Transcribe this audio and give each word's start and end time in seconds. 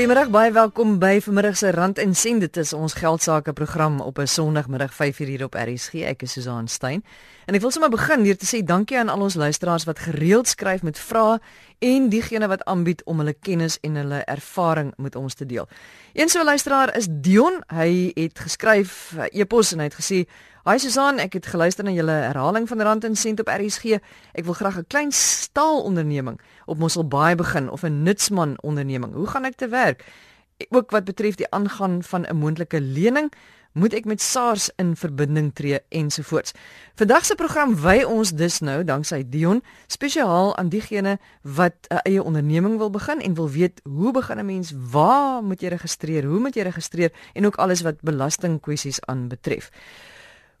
Goeiemôre, 0.00 0.30
baie 0.32 0.48
welkom 0.48 0.94
by 0.96 1.18
vanmiddag 1.20 1.58
se 1.60 1.70
Rand 1.76 1.98
en 2.00 2.14
Sent. 2.16 2.40
Dit 2.40 2.56
is 2.56 2.70
ons 2.72 2.94
geldsaake 2.96 3.52
program 3.52 4.00
op 4.00 4.18
'n 4.18 4.26
Sondagmiddag 4.26 4.94
5:00 4.94 5.28
hier 5.28 5.44
op 5.44 5.54
RSG. 5.54 5.94
Ek 5.94 6.22
is 6.22 6.32
Susan 6.32 6.68
Stein. 6.68 7.04
En 7.44 7.54
ek 7.54 7.60
wil 7.60 7.70
sommer 7.70 7.90
begin 7.90 8.22
deur 8.22 8.36
te 8.36 8.46
sê 8.46 8.64
dankie 8.64 8.98
aan 8.98 9.08
al 9.08 9.20
ons 9.20 9.34
luisteraars 9.34 9.84
wat 9.84 9.98
gereeld 9.98 10.48
skryf 10.48 10.82
met 10.82 10.98
vrae 10.98 11.40
en 11.78 12.08
diegene 12.08 12.48
wat 12.48 12.64
aanbied 12.64 13.04
om 13.04 13.18
hulle 13.18 13.34
kennis 13.40 13.78
en 13.80 13.94
hulle 13.94 14.24
ervaring 14.24 14.92
met 14.96 15.16
ons 15.16 15.34
te 15.34 15.46
deel. 15.46 15.68
Een 16.12 16.28
so 16.28 16.40
'n 16.40 16.44
luisteraar 16.44 16.96
is 16.96 17.06
Dion. 17.10 17.62
Hy 17.66 18.10
het 18.14 18.38
geskryf 18.38 19.14
e-pos 19.30 19.72
en 19.72 19.78
hy 19.78 19.84
het 19.84 20.00
gesê 20.00 20.28
Hi 20.68 20.76
Susan, 20.76 21.16
ek 21.16 21.38
het 21.38 21.46
geluister 21.48 21.86
na 21.86 21.92
julle 21.96 22.12
herhaling 22.12 22.66
van 22.68 22.82
Rand 22.84 23.04
en 23.08 23.14
Sent 23.16 23.38
op 23.40 23.48
RSG. 23.48 23.96
Ek 24.36 24.44
wil 24.44 24.52
graag 24.52 24.76
'n 24.76 24.84
klein 24.92 25.12
staalonderneming 25.12 26.36
op 26.66 26.76
Mosselbaai 26.78 27.34
begin 27.34 27.70
of 27.70 27.82
'n 27.82 28.02
nutsman 28.02 28.60
onderneming. 28.60 29.14
Hoe 29.14 29.26
gaan 29.26 29.44
ek 29.44 29.56
te 29.56 29.68
werk? 29.68 30.04
Ook 30.68 30.90
wat 30.90 31.04
betref 31.04 31.34
die 31.34 31.50
aangaan 31.50 32.02
van 32.02 32.26
'n 32.28 32.36
moontlike 32.36 32.80
lening, 32.80 33.32
moet 33.72 33.94
ek 33.94 34.04
met 34.04 34.22
SARS 34.22 34.70
in 34.76 34.96
verbinding 34.96 35.54
tree 35.54 35.80
ensovoorts. 35.88 36.52
Vandag 36.94 37.24
se 37.24 37.34
program 37.34 37.76
wy 37.80 38.02
ons 38.02 38.32
dus 38.32 38.58
nou 38.60 38.84
danksy 38.84 39.22
Dion 39.28 39.62
spesiaal 39.86 40.56
aan 40.56 40.68
diegene 40.68 41.18
wat 41.42 41.74
'n 41.88 42.00
eie 42.02 42.22
onderneming 42.22 42.76
wil 42.76 42.90
begin 42.90 43.20
en 43.20 43.34
wil 43.34 43.50
weet 43.50 43.80
hoe 43.84 44.12
begin 44.12 44.38
'n 44.38 44.46
mens? 44.46 44.72
Waar 44.90 45.42
moet 45.42 45.60
jy 45.60 45.68
registreer? 45.68 46.24
Hoe 46.24 46.40
moet 46.40 46.54
jy 46.54 46.62
registreer 46.62 47.12
en 47.32 47.46
ook 47.46 47.56
alles 47.56 47.80
wat 47.80 48.00
belastingkwessies 48.00 49.00
aanbetref. 49.00 49.70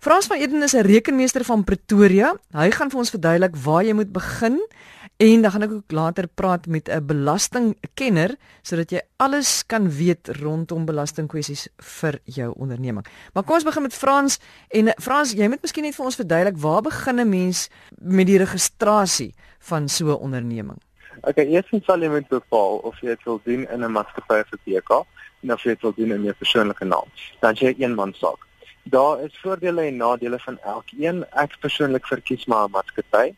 Frans 0.00 0.26
van 0.26 0.38
Eden 0.40 0.62
is 0.62 0.72
'n 0.72 0.80
rekenmeester 0.80 1.44
van 1.44 1.64
Pretoria. 1.64 2.36
Hy 2.50 2.70
gaan 2.70 2.90
vir 2.90 2.98
ons 2.98 3.10
verduidelik 3.10 3.56
waar 3.56 3.84
jy 3.84 3.92
moet 3.92 4.12
begin 4.12 4.66
en 5.16 5.42
dan 5.42 5.50
gaan 5.50 5.62
ek 5.62 5.70
ook 5.70 5.92
later 5.92 6.26
praat 6.26 6.66
met 6.66 6.88
'n 6.88 7.06
belastingkenner 7.06 8.36
sodat 8.62 8.90
jy 8.90 9.00
alles 9.16 9.66
kan 9.66 9.90
weet 9.90 10.28
rondom 10.28 10.84
belastingkwessies 10.84 11.68
vir 11.76 12.18
jou 12.24 12.54
onderneming. 12.56 13.06
Maar 13.32 13.42
kom 13.42 13.54
ons 13.54 13.64
begin 13.64 13.82
met 13.82 13.94
Frans 13.94 14.38
en 14.68 14.92
Frans, 14.96 15.32
jy 15.32 15.48
moet 15.48 15.62
miskien 15.62 15.84
net 15.84 15.94
vir 15.94 16.04
ons 16.04 16.16
verduidelik 16.16 16.56
waar 16.56 16.82
begin 16.82 17.20
'n 17.20 17.28
mens 17.28 17.68
met 17.98 18.26
die 18.26 18.38
registrasie 18.38 19.34
van 19.58 19.88
so 19.88 20.06
'n 20.06 20.20
onderneming? 20.20 20.78
Okay, 21.20 21.44
eers 21.44 21.84
sal 21.84 22.00
jy 22.00 22.08
moet 22.08 22.28
bepaal 22.28 22.76
of 22.76 23.00
jy 23.00 23.08
dit 23.08 23.24
wil 23.24 23.40
doen 23.44 23.68
in 23.68 23.84
'n 23.84 23.92
maatskappy 23.92 24.40
of 24.40 24.52
'n 24.52 24.60
BK 24.64 24.90
of 25.42 25.62
jy 25.62 25.70
dit 25.70 25.82
wil 25.82 25.92
doen 25.96 26.12
in 26.12 26.26
'n 26.26 26.34
persoonlike 26.38 26.84
naam. 26.84 27.08
Dan 27.40 27.54
jy 27.54 27.68
'n 27.68 27.82
eenmanssaak. 27.82 28.48
Daar 28.82 29.20
is 29.22 29.38
voordele 29.42 29.82
en 29.82 29.96
nadele 29.96 30.38
van 30.38 30.58
elkeen. 30.58 31.24
Ek 31.30 31.56
persoonlik 31.60 32.06
verkies 32.06 32.46
maar 32.46 32.68
'n 32.68 32.70
maatskappy 32.70 33.34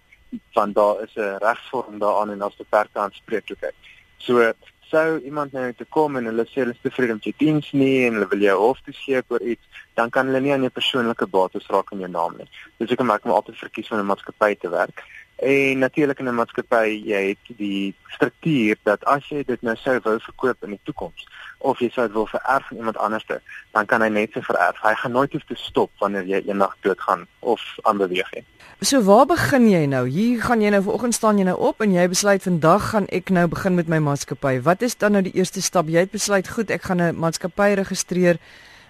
want 0.52 0.74
daar 0.74 1.02
is 1.02 1.14
'n 1.14 1.36
regsvorm 1.38 1.98
daaraan 1.98 2.30
en 2.30 2.38
daar's 2.38 2.56
beperkte 2.56 2.98
aanspreeklikheid. 2.98 3.74
So 4.16 4.52
sou 4.80 5.20
iemand 5.24 5.52
nou 5.52 5.72
te 5.72 5.86
kom 5.88 6.16
en 6.16 6.24
hulle 6.24 6.44
sê 6.44 6.62
hulle 6.62 6.74
is 6.76 6.84
tevrede 6.84 7.12
met 7.12 7.24
jou 7.24 7.34
diens 7.36 7.70
nie 7.72 8.06
en 8.06 8.18
hulle 8.18 8.28
wil 8.28 8.44
jou 8.44 8.58
hof 8.58 8.80
toe 8.84 8.94
skep 8.94 9.30
oor 9.32 9.40
iets, 9.40 9.80
dan 9.94 10.10
kan 10.10 10.26
hulle 10.26 10.40
nie 10.40 10.52
aan 10.52 10.66
jou 10.66 10.70
persoonlike 10.70 11.26
bates 11.26 11.66
raak 11.72 11.92
in 11.92 12.04
jou 12.04 12.10
naam 12.10 12.36
nie. 12.36 12.48
Dus 12.77 12.90
ek 12.90 13.04
maak 13.08 13.24
my 13.24 13.32
altyd 13.32 13.56
verkies 13.56 13.90
om 13.90 13.98
'n 13.98 14.10
maatskappy 14.10 14.54
te 14.54 14.68
werk. 14.68 15.04
En 15.42 15.78
natuurlik 15.78 16.18
in 16.18 16.28
'n 16.28 16.34
maatskappy, 16.34 17.02
jy 17.04 17.28
het 17.28 17.56
die 17.56 17.94
struktuur 18.06 18.76
dat 18.82 19.04
as 19.04 19.28
jy 19.28 19.42
dit 19.44 19.62
nou 19.62 19.76
sou 19.76 19.98
wou 20.02 20.20
verkoop 20.20 20.56
in 20.62 20.70
die 20.70 20.80
toekoms 20.82 21.26
of 21.58 21.78
jy 21.78 21.88
sou 21.90 22.06
dit 22.06 22.14
wil 22.14 22.26
vererf 22.26 22.70
aan 22.70 22.76
iemand 22.76 22.96
anderste, 22.96 23.40
dan 23.70 23.86
kan 23.86 24.02
hy 24.02 24.08
net 24.08 24.32
se 24.32 24.42
vererf. 24.42 24.80
Hy 24.82 24.94
gaan 24.94 25.12
nooit 25.12 25.32
hoef 25.32 25.44
te 25.44 25.54
stop 25.54 25.90
wanneer 25.98 26.24
jy 26.24 26.42
eendag 26.46 26.76
doodgaan 26.80 27.26
of 27.38 27.60
aanbeweeg 27.82 28.32
nie. 28.34 28.44
So 28.80 29.02
waar 29.02 29.26
begin 29.26 29.68
jy 29.70 29.86
nou? 29.86 30.08
Hier 30.08 30.42
gaan 30.42 30.60
jy 30.60 30.70
nou 30.70 30.82
vanoggend 30.82 31.14
staan 31.14 31.38
jy 31.38 31.44
nou 31.44 31.58
op 31.58 31.80
en 31.80 31.92
jy 31.92 32.08
besluit 32.08 32.42
vandag 32.42 32.90
gaan 32.90 33.06
ek 33.06 33.30
nou 33.30 33.48
begin 33.48 33.74
met 33.74 33.88
my 33.88 33.98
maatskappy. 33.98 34.61
Wat 34.62 34.83
is 34.83 34.96
dan 34.96 35.12
nou 35.12 35.22
die 35.22 35.34
eerste 35.34 35.62
stap? 35.62 35.88
Jy 35.88 35.98
het 35.98 36.11
besluit, 36.11 36.48
goed, 36.48 36.70
ek 36.70 36.83
gaan 36.83 37.02
'n 37.02 37.18
maatskappy 37.18 37.74
registreer. 37.74 38.38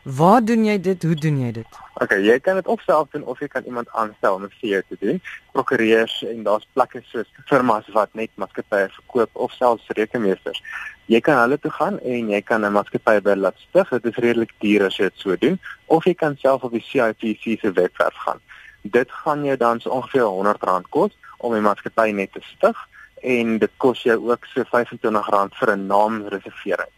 Waar 0.02 0.44
doen 0.44 0.64
jy 0.64 0.80
dit? 0.80 1.02
Hoe 1.02 1.14
doen 1.14 1.36
jy 1.38 1.52
dit? 1.52 1.76
Okay, 2.02 2.18
jy 2.26 2.34
kan 2.42 2.56
dit 2.58 2.66
opself 2.66 3.12
doen 3.12 3.22
of 3.30 3.38
jy 3.38 3.46
kan 3.46 3.62
iemand 3.70 3.90
aanstel 3.94 4.34
om 4.34 4.42
dit 4.42 4.54
vir 4.58 4.68
jou 4.68 4.80
te 4.88 4.96
doen. 4.98 5.18
Prokureurs 5.54 6.14
en 6.26 6.40
daar's 6.42 6.66
plekke 6.74 7.04
soos 7.06 7.28
firmas 7.46 7.86
wat 7.94 8.10
net 8.18 8.32
maatskappye 8.34 8.88
verkoop 8.96 9.30
of 9.44 9.52
selfs 9.54 9.92
rekenmeesters. 9.94 10.58
Jy 11.06 11.20
kan 11.22 11.38
hulle 11.38 11.58
toe 11.62 11.70
gaan 11.70 12.00
en 12.00 12.32
jy 12.34 12.40
kan 12.42 12.66
'n 12.66 12.74
maatskappy 12.74 13.20
by 13.22 13.36
laat 13.38 13.58
stig. 13.62 13.88
Dit 13.90 14.06
is 14.10 14.18
redelik 14.24 14.50
duur 14.58 14.86
as 14.86 14.96
jy 14.96 15.04
dit 15.04 15.22
so 15.22 15.36
doen 15.36 15.60
of 15.86 16.04
jy 16.04 16.14
kan 16.14 16.36
self 16.36 16.64
op 16.64 16.72
die 16.72 16.82
CIPC 16.82 17.60
se 17.60 17.72
webwerf 17.72 18.16
gaan. 18.26 18.40
Dit 18.82 19.12
gaan 19.12 19.44
jou 19.44 19.56
dan 19.56 19.80
so 19.80 19.90
ongeveer 19.90 20.26
R100 20.26 20.90
kos 20.90 21.14
om 21.38 21.54
'n 21.54 21.62
maatskappy 21.62 22.10
net 22.10 22.32
te 22.32 22.40
stig 22.42 22.88
en 23.22 23.58
dit 23.58 23.70
kos 23.76 24.02
jou 24.02 24.18
ook 24.30 24.44
so 24.44 24.64
R25 24.64 25.54
vir 25.58 25.76
'n 25.76 25.86
naamreservering. 25.86 26.90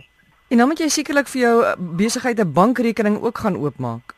En 0.49 0.57
dan 0.57 0.69
moet 0.69 0.79
jy 0.81 0.89
sekerlik 0.89 1.29
vir 1.29 1.41
jou 1.41 1.57
eh, 1.65 1.75
besigheid 1.79 2.39
'n 2.41 2.53
bankrekening 2.53 3.21
ook 3.23 3.39
gaan 3.39 3.57
oopmaak. 3.57 4.15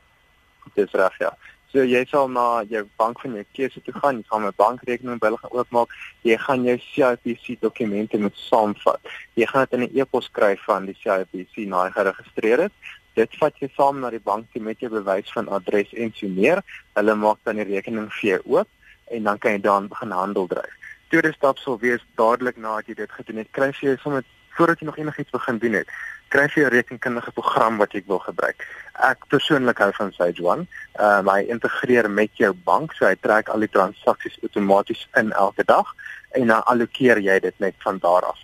Dis 0.74 0.92
reg, 0.92 1.18
ja. 1.18 1.36
So 1.72 1.84
jy 1.84 2.04
sal 2.10 2.28
na 2.28 2.62
jou 2.66 2.82
bank 2.96 3.20
van 3.20 3.34
jou 3.34 3.44
keuse 3.52 3.82
toe 3.82 3.94
gaan, 3.94 4.16
jy 4.16 4.24
gaan 4.26 4.46
'n 4.46 4.52
bankrekening 4.56 5.18
by 5.18 5.26
hulle 5.26 5.38
gaan 5.38 5.50
oopmaak. 5.50 5.88
Jy 6.22 6.36
gaan 6.36 6.62
jou 6.62 6.78
CIPC 6.78 7.60
dokumente 7.60 8.18
moet 8.18 8.36
saamvat. 8.36 9.00
Jy 9.34 9.46
gaan 9.46 9.66
dit 9.70 9.72
in 9.72 9.86
'n 9.86 9.98
e-pos 9.98 10.30
kry 10.30 10.56
van 10.56 10.86
die 10.86 10.96
CIPC 11.02 11.66
na 11.66 11.84
jy 11.84 11.90
geregistreer 11.90 12.60
het. 12.60 12.72
Dit 13.14 13.36
vat 13.38 13.54
jy 13.58 13.68
saam 13.76 14.00
na 14.00 14.10
die 14.10 14.22
bank 14.22 14.46
toe 14.52 14.62
met 14.62 14.80
jou 14.80 14.90
bewys 14.90 15.32
van 15.32 15.48
adres 15.48 15.92
en 15.94 16.12
so 16.14 16.28
meer. 16.28 16.62
Hulle 16.94 17.14
maak 17.14 17.38
dan 17.44 17.56
die 17.56 17.64
rekening 17.64 18.12
vir 18.12 18.30
jou 18.30 18.40
oop 18.44 18.68
en 19.10 19.22
dan 19.22 19.38
kan 19.38 19.52
jy 19.52 19.60
dan 19.60 19.88
begin 19.88 20.10
handel 20.10 20.46
dryf. 20.46 20.74
Tweede 21.08 21.32
stap 21.32 21.58
sal 21.58 21.78
wees 21.78 22.02
dadelik 22.14 22.56
nadat 22.56 22.86
jy 22.86 22.94
dit 22.94 23.10
gedoen 23.10 23.36
het, 23.36 23.48
kry 23.50 23.72
jy 23.80 23.96
sommer 24.02 24.24
voordat 24.56 24.80
jy 24.80 24.86
nog 24.86 24.98
enigiets 24.98 25.30
begin 25.30 25.58
doen 25.58 25.72
het, 25.72 25.88
kry 26.30 26.46
jy 26.54 26.64
'n 26.64 26.74
rekenkundige 26.74 27.32
program 27.32 27.76
wat 27.76 27.92
jy 27.92 28.02
wil 28.06 28.18
gebruik. 28.18 28.66
Ek 28.94 29.26
persoonlik 29.28 29.78
hou 29.78 29.92
van 29.92 30.12
Sage 30.12 30.42
One. 30.42 30.66
Ehm 30.92 31.28
uh, 31.28 31.34
hy 31.34 31.42
integreer 31.48 32.10
met 32.10 32.30
jou 32.36 32.52
bank, 32.64 32.92
so 32.92 33.06
hy 33.06 33.16
trek 33.20 33.48
al 33.48 33.60
die 33.60 33.72
transaksies 33.72 34.38
outomaties 34.42 35.08
in 35.14 35.32
elke 35.32 35.64
dag 35.64 35.94
en 36.30 36.46
dan 36.46 36.62
allokeer 36.64 37.18
jy 37.18 37.38
dit 37.40 37.58
net 37.58 37.74
van 37.78 37.98
daar 37.98 38.24
af. 38.24 38.38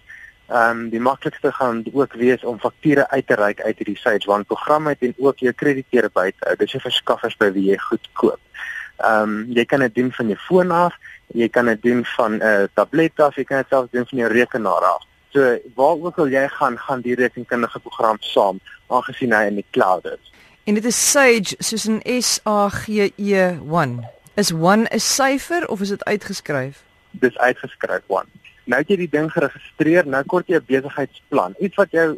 Ehm 0.48 0.70
um, 0.70 0.88
die 0.90 1.00
maklikste 1.00 1.52
gaan 1.52 1.84
ook 1.92 2.12
wees 2.14 2.44
om 2.44 2.58
fakture 2.58 3.08
uit 3.10 3.26
te 3.26 3.34
reik 3.34 3.60
uit 3.60 3.78
hierdie 3.78 3.98
Sage 3.98 4.28
One 4.28 4.44
program 4.44 4.86
uit 4.88 5.00
en 5.00 5.14
ook 5.18 5.38
jou 5.38 5.52
krediteure 5.52 6.10
by 6.14 6.30
te 6.30 6.46
hou. 6.48 6.56
Dis 6.56 6.72
jy 6.72 6.80
verskaffers 6.80 7.36
by 7.36 7.52
wie 7.52 7.70
jy 7.70 7.78
goed 7.88 8.08
koop. 8.12 8.40
Ehm 8.96 9.22
um, 9.22 9.52
jy 9.52 9.64
kan 9.64 9.80
dit 9.80 9.94
doen 9.94 10.12
van 10.12 10.26
jou 10.26 10.38
foon 10.48 10.70
af, 10.70 10.94
jy 11.34 11.48
kan 11.48 11.66
dit 11.66 11.82
doen 11.82 12.04
van 12.04 12.32
'n 12.38 12.42
uh, 12.42 12.64
tablet 12.74 13.20
af, 13.20 13.36
jy 13.36 13.44
kan 13.44 13.56
dit 13.58 13.68
selfs 13.68 13.90
doen 13.90 14.06
van 14.06 14.18
jou 14.18 14.32
rekenaar 14.32 14.84
af. 14.94 15.02
So 15.36 15.58
waar 15.74 15.98
ook 16.00 16.18
al 16.18 16.30
jy 16.32 16.48
gaan, 16.48 16.78
gaan 16.78 17.00
die 17.04 17.14
rekenkundige 17.14 17.78
program 17.84 18.16
saam 18.24 18.60
aangesien 18.88 19.34
hy 19.36 19.42
in 19.50 19.58
die 19.60 19.66
cloud 19.70 20.06
is. 20.08 20.30
En 20.64 20.78
dit 20.78 20.84
is 20.88 20.96
Sage 21.10 21.58
soos 21.58 21.84
'n 21.84 22.00
S 22.20 22.40
A 22.48 22.68
G 22.72 23.10
E 23.16 23.42
1. 23.60 24.08
Is 24.34 24.50
1 24.50 24.86
'n 24.88 25.00
syfer 25.00 25.68
of 25.68 25.80
is 25.80 25.88
dit 25.88 26.04
uitgeskryf? 26.04 26.82
Dis 27.10 27.38
uitgeskryf 27.38 28.08
1. 28.08 28.24
Nou 28.64 28.80
het 28.80 28.88
jy 28.88 28.96
die 28.96 29.10
ding 29.10 29.28
geregistreer, 29.32 30.06
nou 30.06 30.24
kort 30.24 30.46
jy 30.46 30.56
'n 30.56 30.64
besigheidsplan. 30.66 31.54
Iets 31.58 31.76
wat 31.76 31.90
jou 31.90 32.16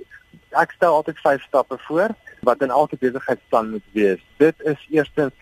ek 0.50 0.70
stel 0.70 0.94
altyd 0.94 1.18
5 1.18 1.42
stappe 1.42 1.78
voor 1.78 2.14
wat 2.40 2.62
in 2.62 2.70
elke 2.70 2.96
besigheidsplan 2.96 3.70
moet 3.70 3.88
wees. 3.92 4.20
Dit 4.36 4.54
is 4.58 4.86
eerstens 4.90 5.32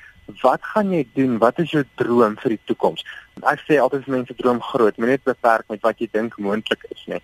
wat 0.42 0.62
gaan 0.62 0.90
jy 0.90 1.06
doen? 1.14 1.38
Wat 1.38 1.58
is 1.58 1.70
jou 1.70 1.84
droom 1.94 2.36
vir 2.42 2.56
die 2.56 2.62
toekoms? 2.64 3.04
Ek 3.46 3.60
sê 3.66 3.78
altyd 3.80 4.06
mense 4.06 4.34
droom 4.38 4.60
groot, 4.62 4.96
moenie 4.96 5.16
net 5.16 5.24
beperk 5.28 5.68
met 5.68 5.82
wat 5.86 6.00
jy 6.00 6.08
dink 6.12 6.36
moontlik 6.38 6.82
is 6.90 7.04
nie. 7.06 7.20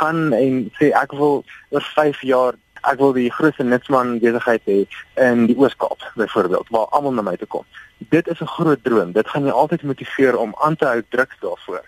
Gaan 0.00 0.32
en 0.36 0.66
sê 0.78 0.90
ek 0.96 1.12
wil 1.12 1.44
oor 1.70 1.86
5 1.94 2.24
jaar 2.26 2.58
ek 2.88 2.98
wil 2.98 3.12
die 3.12 3.28
grootste 3.32 3.64
nutsman 3.64 4.18
besigheid 4.22 4.62
hê 4.64 4.78
in 5.20 5.46
die 5.50 5.56
Oos-Kaap 5.58 6.00
byvoorbeeld 6.16 6.70
waar 6.72 6.88
almal 6.96 7.16
na 7.16 7.24
my 7.26 7.36
toe 7.36 7.48
kom. 7.56 7.66
Dit 8.08 8.28
is 8.28 8.40
'n 8.40 8.54
groot 8.56 8.84
droom. 8.84 9.12
Dit 9.12 9.28
gaan 9.28 9.44
jou 9.44 9.52
altyd 9.52 9.82
motiveer 9.82 10.36
om 10.36 10.54
aan 10.60 10.76
te 10.76 10.86
hou 10.86 11.02
druk 11.08 11.36
daarvoor. 11.40 11.84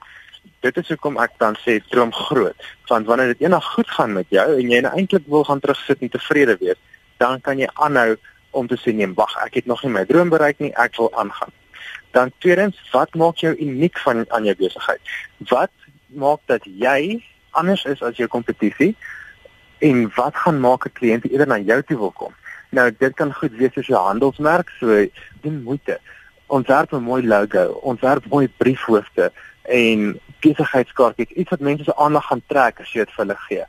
Dit 0.61 0.77
is 0.77 0.89
hoekom 0.89 1.17
ek 1.19 1.33
dan 1.39 1.57
sê 1.65 1.81
droom 1.89 2.13
groot. 2.13 2.57
Want 2.87 3.07
wanneer 3.07 3.27
dit 3.27 3.41
eendag 3.41 3.65
goed 3.65 3.89
gaan 3.89 4.13
met 4.13 4.27
jou 4.29 4.49
en 4.61 4.71
jy 4.71 4.81
nou 4.81 4.95
eintlik 4.95 5.27
wil 5.27 5.45
gaan 5.45 5.61
terugsit 5.61 6.01
en 6.01 6.09
tevrede 6.09 6.57
wees, 6.61 6.79
dan 7.17 7.41
kan 7.41 7.59
jy 7.59 7.69
aanhou 7.75 8.17
om 8.53 8.69
te 8.69 8.77
sê 8.81 8.95
nee, 8.95 9.09
wag, 9.17 9.35
ek 9.45 9.61
het 9.61 9.67
nog 9.71 9.83
nie 9.83 9.93
my 9.93 10.05
droom 10.09 10.31
bereik 10.33 10.61
nie, 10.63 10.73
ek 10.81 10.97
wil 11.01 11.11
aangaan. 11.19 11.53
Dan 12.13 12.33
tweedens, 12.45 12.77
wat 12.93 13.15
maak 13.15 13.41
jou 13.41 13.55
uniek 13.57 13.99
van 14.05 14.25
aan 14.29 14.45
jou 14.45 14.55
besigheid? 14.57 15.01
Wat 15.49 15.73
maak 16.13 16.41
dat 16.47 16.65
jy 16.65 17.23
anders 17.57 17.85
is 17.89 18.03
as 18.05 18.17
jou 18.21 18.29
kompetisie 18.29 18.93
en 19.81 20.05
wat 20.17 20.37
gaan 20.45 20.61
maak 20.61 20.87
'n 20.87 20.97
kliënt 20.99 21.25
eerder 21.31 21.49
na 21.49 21.59
jou 21.59 21.83
toe 21.83 21.99
wil 21.99 22.13
kom? 22.13 22.35
Nou 22.71 22.91
dit 22.99 23.15
kan 23.15 23.35
goed 23.35 23.53
wees 23.61 23.77
as 23.77 23.89
'n 23.89 23.95
handelsmerk, 24.09 24.69
so 24.81 25.07
doen 25.41 25.63
moeite. 25.63 26.01
Ontwerp 26.47 26.93
'n 26.93 27.03
mooi 27.03 27.27
logo, 27.27 27.65
ontwerp 27.83 28.25
mooi 28.29 28.49
briefhoofde 28.49 29.33
en 29.63 30.21
besigheidskaartjies, 30.41 31.29
iets 31.29 31.51
wat 31.51 31.61
mense 31.61 31.85
se 31.85 31.97
aandag 31.97 32.27
gaan 32.27 32.43
trek 32.47 32.81
as 32.81 32.93
jy 32.93 33.05
dit 33.05 33.15
vir 33.15 33.25
hulle 33.25 33.37
gee. 33.49 33.65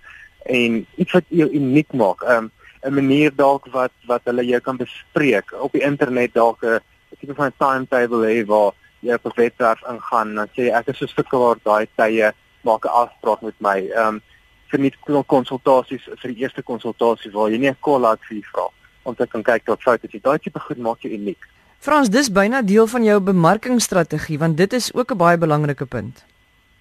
En 0.45 0.85
iets 0.95 1.11
wat 1.11 1.23
jou 1.27 1.49
uniek 1.49 1.93
maak. 1.93 2.21
Um, 2.21 2.51
'n 2.83 2.93
manier 2.93 3.31
dalk 3.35 3.67
wat 3.71 3.91
wat 4.07 4.21
hulle 4.25 4.45
jou 4.45 4.59
kan 4.59 4.77
bespreek 4.77 5.53
op 5.59 5.71
die 5.71 5.83
internet 5.83 6.33
dalk 6.33 6.63
'n 6.63 6.79
tipe 7.19 7.33
van 7.33 7.51
timetable 7.57 8.25
hê 8.25 8.45
waar 8.45 8.73
jy 8.99 9.13
op 9.13 9.25
'n 9.25 9.35
webwerf 9.35 9.81
ingaan 9.89 10.29
en 10.29 10.35
dan 10.35 10.49
sê 10.55 10.71
ek 10.71 10.87
is 10.87 10.97
so 10.97 11.05
sukkel 11.07 11.55
daai 11.63 11.87
tye 11.95 12.33
maak 12.61 12.85
'n 12.85 12.95
afspraak 13.03 13.41
met 13.41 13.55
my. 13.59 13.79
Ehm 13.89 14.07
um, 14.07 14.21
vir 14.71 14.79
nie 14.79 14.93
konsultasies 15.27 16.05
vir 16.21 16.31
die 16.33 16.41
eerste 16.41 16.63
konsultasie 16.65 17.31
waar 17.31 17.49
jy 17.51 17.57
nie 17.57 17.69
'n 17.69 17.81
call 17.81 18.05
out 18.05 18.19
fee 18.27 18.43
vra 18.51 18.67
om 19.03 19.15
te 19.15 19.27
kan 19.27 19.43
kyk 19.43 19.67
wat 19.67 19.81
foute 19.81 20.07
is. 20.09 20.21
Daai 20.21 20.39
tipe 20.39 20.59
goed 20.59 20.77
maak 20.77 21.01
jou 21.01 21.13
uniek. 21.13 21.39
Frans, 21.79 22.09
dis 22.09 22.31
byna 22.31 22.61
deel 22.61 22.87
van 22.87 23.03
jou 23.03 23.19
bemarkingsstrategie 23.19 24.39
want 24.39 24.57
dit 24.57 24.73
is 24.73 24.93
ook 24.93 25.11
'n 25.11 25.17
baie 25.17 25.37
belangrike 25.37 25.85
punt. 25.85 26.25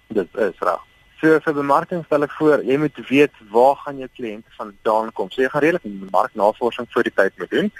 Dit 0.07 0.27
is 0.33 0.59
reg. 0.59 0.92
So 1.23 1.37
vir 1.39 1.53
bemarking 1.55 2.01
stel 2.03 2.25
ek 2.25 2.33
voor, 2.35 2.65
jy 2.67 2.75
moet 2.81 2.97
weet 3.07 3.37
waar 3.53 3.77
gaan 3.79 4.01
jou 4.01 4.09
kliënte 4.11 4.49
vandaan 4.57 5.11
kom. 5.15 5.29
So 5.31 5.39
jy 5.39 5.47
gaan 5.53 5.63
redelik 5.63 5.85
marknavorsing 6.11 6.89
voor 6.91 7.07
die 7.07 7.13
tyd 7.15 7.37
moet 7.39 7.53
doen 7.53 7.71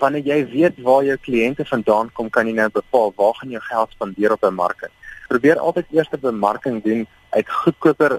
wanneer 0.00 0.24
jy 0.26 0.38
weet 0.50 0.80
waar 0.82 1.04
jou 1.06 1.14
kliënte 1.22 1.66
vandaan 1.68 2.10
kom, 2.16 2.30
kan 2.32 2.48
jy 2.50 2.56
nou 2.56 2.66
bepaal 2.74 3.14
waar 3.20 3.38
gaan 3.38 3.54
jy 3.54 3.60
geld 3.68 3.94
spandeer 3.94 4.34
op 4.34 4.42
'n 4.48 4.58
mark. 4.58 4.82
Probeer 5.28 5.62
altyd 5.62 5.86
eers 5.92 6.10
'n 6.10 6.20
bemarking 6.26 6.82
doen 6.82 7.06
uit 7.30 7.48
goedkoper 7.62 8.18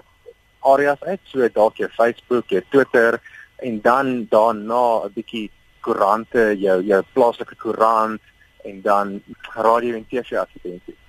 areas 0.61 1.03
uit, 1.03 1.19
so 1.25 1.49
dalk 1.49 1.75
jou 1.77 1.89
Facebook, 1.89 2.47
jou 2.47 2.63
Twitter 2.69 3.19
en 3.59 3.81
dan 3.81 4.27
daarna 4.29 5.03
'n 5.03 5.13
bietjie 5.13 5.51
koerante, 5.81 6.55
jou 6.57 6.81
jou 6.81 7.03
plaaslike 7.13 7.55
koerant 7.55 8.21
en 8.63 8.81
dan 8.81 9.21
radio 9.55 9.95
en 9.95 10.07
TV 10.07 10.37
advertensies. 10.37 11.02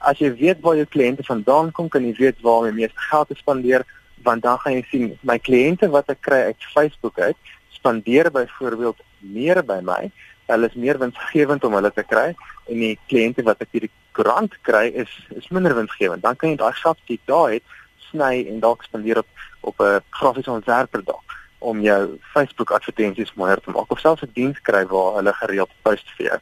As 0.00 0.18
jy 0.18 0.30
weet 0.34 0.60
waar 0.60 0.76
jou 0.76 0.86
kliënte 0.86 1.24
vandaan 1.26 1.72
kom, 1.72 1.88
kan 1.88 2.04
jy 2.04 2.14
weet 2.18 2.40
waar 2.40 2.62
om 2.62 2.70
die 2.70 2.84
meeste 2.84 3.06
geld 3.10 3.28
te 3.28 3.34
spandeer 3.38 3.86
want 4.26 4.42
dan 4.42 4.58
gaan 4.58 4.74
jy 4.74 4.84
sien 4.90 5.18
my 5.22 5.38
kliënte 5.38 5.88
wat 5.94 6.08
ek 6.10 6.20
kry 6.26 6.40
uit 6.50 6.64
Facebook 6.74 7.18
uit 7.18 7.36
spandeer 7.70 8.30
byvoorbeeld 8.34 8.98
meer 9.22 9.62
by 9.62 9.78
my. 9.86 10.10
Hulle 10.50 10.66
is 10.66 10.74
meer 10.74 10.98
winsgewend 10.98 11.64
om 11.64 11.76
hulle 11.78 11.92
te 11.94 12.02
kry 12.02 12.32
en 12.66 12.82
die 12.82 12.96
kliënte 13.10 13.44
wat 13.46 13.62
ek 13.62 13.70
hierdie 13.76 13.92
koerant 14.16 14.56
kry 14.66 14.88
is 15.04 15.12
is 15.36 15.48
minder 15.54 15.76
winsgewend. 15.78 16.24
Dan 16.26 16.36
kan 16.36 16.50
jy 16.50 16.58
daai 16.58 16.74
gapie 16.82 17.20
daar 17.30 17.54
het 17.54 17.76
sny 18.08 18.46
en 18.48 18.60
dalk 18.64 18.82
spandeer 18.88 19.22
op 19.22 19.30
op 19.60 19.80
'n 19.80 20.00
grafiese 20.10 20.50
ontwerper 20.50 21.02
dalk 21.04 21.28
om 21.58 21.80
jou 21.80 22.18
Facebook 22.32 22.70
advertensies 22.70 23.34
mooier 23.34 23.60
te 23.60 23.70
maak 23.70 23.90
of 23.90 24.00
selfs 24.00 24.22
'n 24.22 24.30
diens 24.34 24.60
kry 24.60 24.86
waar 24.86 25.16
hulle 25.16 25.32
gereeld 25.32 25.70
post 25.82 26.10
vir 26.16 26.26
jou. 26.26 26.38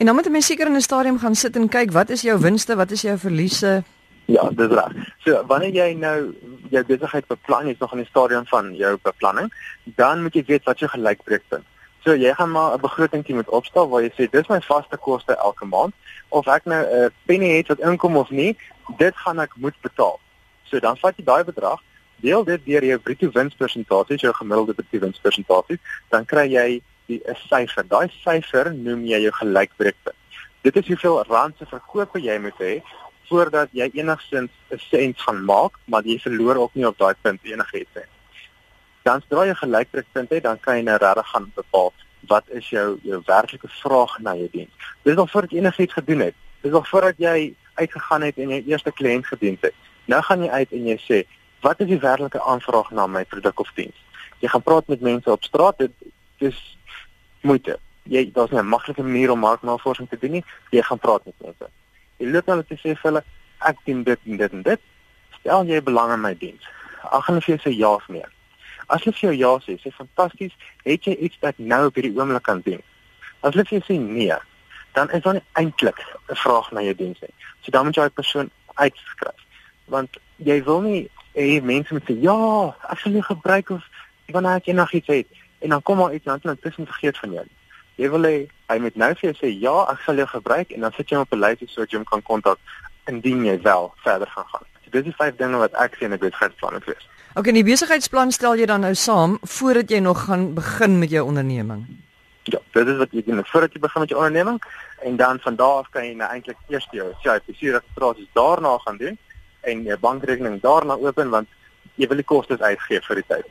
En 0.00 0.06
dan 0.06 0.14
moet 0.14 0.28
jy 0.32 0.40
seker 0.40 0.66
in 0.66 0.76
'n 0.76 0.80
stadium 0.80 1.18
gaan 1.18 1.34
sit 1.34 1.56
en 1.56 1.68
kyk 1.68 1.90
wat 1.92 2.08
is 2.08 2.22
jou 2.22 2.38
winste, 2.40 2.76
wat 2.76 2.90
is 2.90 3.02
jou 3.02 3.18
verliese? 3.18 3.82
Ja, 4.24 4.48
dis 4.50 4.68
reg. 4.68 4.92
So 5.18 5.44
wanneer 5.46 5.74
jy 5.74 5.92
nou 5.94 6.34
jou 6.70 6.84
besigheid 6.84 7.26
beplan, 7.26 7.66
jy's 7.66 7.78
nog 7.78 7.92
in 7.92 7.98
die 7.98 8.06
stadium 8.06 8.46
van 8.46 8.74
jou 8.74 8.98
beplanning, 9.02 9.52
dan 9.84 10.22
moet 10.22 10.34
jy 10.34 10.44
weet 10.46 10.64
wat 10.64 10.78
jou 10.78 10.90
gelykbreekpunt. 10.90 11.64
So 12.04 12.14
jy 12.14 12.32
gaan 12.34 12.50
maar 12.50 12.74
'n 12.74 12.80
begrotingkie 12.80 13.34
moet 13.34 13.48
opstel 13.48 13.88
waar 13.88 14.02
jy 14.02 14.10
sê 14.16 14.30
dis 14.30 14.48
my 14.48 14.60
vaste 14.60 14.96
koste 14.96 15.36
elke 15.36 15.64
maand 15.64 15.92
of 16.28 16.46
ek 16.46 16.64
nou 16.64 16.82
'n 16.84 17.04
uh, 17.04 17.08
penny 17.26 17.56
het 17.56 17.68
wat 17.68 17.80
inkom 17.80 18.16
of 18.16 18.30
nie, 18.30 18.56
dit 18.96 19.16
gaan 19.16 19.38
ek 19.38 19.52
moet 19.56 19.74
betaal. 19.80 20.20
So 20.62 20.78
dan 20.78 20.96
vat 20.96 21.16
jy 21.16 21.24
daai 21.24 21.44
bedrag, 21.44 21.80
deel 22.16 22.44
dit 22.44 22.64
deur 22.64 22.84
jou 22.84 22.98
bruto 22.98 23.30
winspersentasie, 23.32 24.16
jou 24.16 24.32
gemiddelde 24.32 24.74
bruto 24.74 24.98
winspersentasie, 24.98 25.78
dan 26.08 26.24
kry 26.24 26.48
jy 26.48 26.82
'n 27.18 27.36
syfer. 27.48 27.84
Daai 27.88 28.08
syfer 28.24 28.72
noem 28.74 29.04
jy 29.04 29.20
jou 29.26 29.32
gelykbreekpunt. 29.32 30.16
Dit 30.62 30.76
is 30.76 30.86
hoeveel 30.86 31.24
rand 31.24 31.56
se 31.58 31.66
verkoop 31.66 32.16
jy 32.16 32.38
moet 32.38 32.58
hê 32.58 32.82
voordat 33.30 33.68
jy 33.72 33.90
enigstens 33.94 34.50
'n 34.70 34.78
sent 34.78 35.20
gaan 35.20 35.44
maak, 35.44 35.72
maar 35.84 36.02
jy 36.02 36.18
verloor 36.18 36.56
ook 36.56 36.74
nie 36.74 36.86
op 36.86 36.98
daai 36.98 37.14
punt 37.22 37.40
enigiets 37.42 37.94
nie. 37.94 38.08
Dan 39.02 39.20
sodra 39.20 39.46
jy 39.46 39.54
gelykdrukpunt 39.54 40.30
het, 40.30 40.42
dan 40.42 40.60
kan 40.60 40.76
jy 40.76 40.82
nou 40.82 40.98
regtig 40.98 41.28
gaan 41.28 41.52
bepaal 41.54 41.92
wat 42.28 42.44
is 42.48 42.68
jou 42.68 42.98
jou 43.02 43.22
werklike 43.24 43.68
vraag 43.68 44.18
na 44.18 44.34
jou 44.34 44.48
diens. 44.52 44.70
Dis 45.02 45.16
al 45.16 45.26
voordat 45.26 45.50
jy 45.50 45.58
enigiets 45.58 45.92
gedoen 45.92 46.20
het. 46.20 46.34
Dis 46.60 46.72
al 46.72 46.84
voordat 46.84 47.14
jy 47.18 47.54
uitgegaan 47.74 48.22
het 48.22 48.36
en 48.36 48.48
jou 48.48 48.62
eerste 48.66 48.92
kliënt 48.92 49.26
gedien 49.26 49.58
het. 49.60 49.74
Nou 50.04 50.22
gaan 50.22 50.42
jy 50.42 50.50
uit 50.50 50.72
en 50.72 50.86
jy 50.86 50.98
sê, 50.98 51.22
wat 51.60 51.80
is 51.80 51.86
die 51.86 52.00
werklike 52.00 52.42
aanvraag 52.42 52.90
na 52.90 53.06
my 53.06 53.24
produk 53.24 53.60
of 53.60 53.72
diens? 53.74 53.96
Jy 54.40 54.48
gaan 54.48 54.62
praat 54.62 54.88
met 54.88 55.00
mense 55.00 55.30
op 55.30 55.44
straat, 55.44 55.78
dit 55.78 55.92
dis 56.38 56.60
moeite. 57.40 57.78
Jy 58.02 58.30
daar's 58.32 58.50
nie 58.50 58.60
'n 58.60 58.66
maklike 58.68 59.02
manier 59.02 59.30
om 59.30 59.38
marknavorsing 59.38 60.08
te 60.08 60.18
doen 60.18 60.30
nie. 60.30 60.44
Jy 60.70 60.82
gaan 60.82 60.98
praat 60.98 61.24
met 61.24 61.34
mense. 61.38 61.70
Jy 62.16 62.30
loop 62.30 62.46
hulle 62.46 62.64
te 62.64 62.74
sê 62.74 62.94
vir 62.96 63.10
hulle 63.10 63.24
ek 63.58 63.76
doen 63.84 64.02
dit 64.02 64.18
en 64.24 64.36
dit 64.36 64.52
en 64.52 64.62
dit. 64.62 64.80
Stel 65.38 65.64
jy 65.64 65.82
belang 65.82 66.12
in 66.12 66.20
my 66.20 66.34
diens. 66.34 66.68
Ag 67.02 67.26
hulle 67.26 67.40
vir 67.40 67.56
jou 67.56 67.60
sê 67.64 67.76
ja 67.76 67.90
of 67.94 68.08
nee. 68.08 68.24
As 68.86 69.04
hulle 69.04 69.16
vir 69.16 69.30
jou 69.30 69.36
ja 69.38 69.58
sê, 69.58 69.78
sê 69.80 69.92
fantasties, 69.92 70.52
het 70.84 71.04
jy 71.04 71.16
iets 71.16 71.38
wat 71.40 71.58
nou 71.58 71.86
op 71.86 71.94
hierdie 71.94 72.16
oomblik 72.18 72.42
kan 72.42 72.60
doen. 72.60 72.82
As 73.40 73.54
hulle 73.54 73.64
vir 73.64 73.78
jou 73.78 73.84
sê 73.88 73.98
nee, 74.00 74.36
dan 74.92 75.10
is 75.10 75.22
dan 75.22 75.40
eintlik 75.52 75.98
'n 76.28 76.34
vraag 76.34 76.72
na 76.72 76.80
jou 76.82 76.94
diens 76.94 77.20
nie. 77.20 77.34
So 77.60 77.70
dan 77.70 77.84
moet 77.84 77.94
jy 77.94 78.02
daai 78.02 78.10
persoon 78.10 78.50
uitskryf. 78.74 79.40
Want 79.86 80.18
jy 80.36 80.64
wil 80.64 80.80
nie 80.80 81.10
hê 81.34 81.62
mense 81.62 81.92
moet 81.94 82.04
sê 82.04 82.20
ja, 82.20 82.74
ek 82.90 82.98
sal 82.98 83.12
jou 83.12 83.22
gebruik 83.22 83.70
of 83.70 83.84
wanneer 84.26 84.60
jy 84.64 84.72
nog 84.72 84.92
iets 84.92 85.06
het 85.06 85.26
en 85.60 85.68
dan 85.68 85.82
kom 85.82 85.96
maar 85.98 86.14
iets 86.14 86.24
dan 86.24 86.58
tussen 86.60 86.86
vergeet 86.86 87.18
van 87.18 87.32
jou. 87.32 87.46
Jy 88.00 88.10
wil 88.10 88.24
hê 88.24 88.36
hy 88.72 88.78
moet 88.80 88.96
nou 88.96 89.10
vir 89.14 89.30
jou 89.30 89.36
sê 89.36 89.48
ja, 89.60 89.76
ek 89.92 90.04
sal 90.06 90.20
jou 90.22 90.26
gebruik 90.26 90.72
en 90.72 90.86
dan 90.86 90.92
sit 90.96 91.10
jy 91.10 91.18
hom 91.18 91.26
op 91.28 91.34
'n 91.36 91.44
lysie 91.44 91.68
sodat 91.68 91.90
jy 91.90 91.98
hom 92.00 92.08
kan 92.08 92.22
kontak 92.22 92.58
indien 93.06 93.44
jy 93.44 93.56
wel 93.62 93.92
verder 94.04 94.28
gaan 94.34 94.48
gaan. 94.52 94.66
So 94.84 94.90
dis 94.90 95.04
die 95.04 95.16
vyf 95.18 95.36
dinge 95.36 95.58
wat 95.58 95.74
ek 95.74 95.96
sien 95.98 96.12
'n 96.12 96.18
besigheidsplan 96.18 96.72
moet 96.72 96.84
wees. 96.84 97.08
OK, 97.34 97.52
die 97.54 97.64
besigheidsplan 97.64 98.32
stel 98.32 98.56
jy 98.56 98.66
dan 98.66 98.80
nou 98.80 98.94
saam 98.94 99.38
voordat 99.42 99.90
jy 99.90 99.98
nog 99.98 100.24
gaan 100.24 100.54
begin 100.54 100.98
met 100.98 101.10
jou 101.10 101.26
onderneming. 101.26 101.86
Ja, 102.42 102.58
dit 102.72 102.88
is 102.88 102.96
wat 102.96 103.12
jy 103.12 103.22
doen 103.26 103.44
voordat 103.46 103.72
jy 103.72 103.80
begin 103.80 104.00
met 104.00 104.10
jou 104.10 104.18
onderneming 104.18 104.62
en 105.02 105.16
dan 105.16 105.38
van 105.40 105.56
daar 105.56 105.78
af 105.84 105.90
kan 105.90 106.04
jy 106.04 106.14
nou 106.14 106.30
eintlik 106.30 106.56
eers 106.68 106.88
jou 106.90 107.12
CIPC 107.22 107.60
registrasie 107.60 108.28
daarna 108.32 108.78
gaan 108.78 108.96
doen 108.96 109.18
en 109.60 109.82
jou 109.82 109.98
bankrekening 109.98 110.60
daarna 110.60 110.96
open 110.98 111.30
want 111.30 111.48
jy 111.94 112.08
wil 112.08 112.16
die 112.16 112.24
kostes 112.24 112.60
uitgee 112.60 113.00
vir 113.00 113.14
die 113.14 113.28
tyd. 113.28 113.46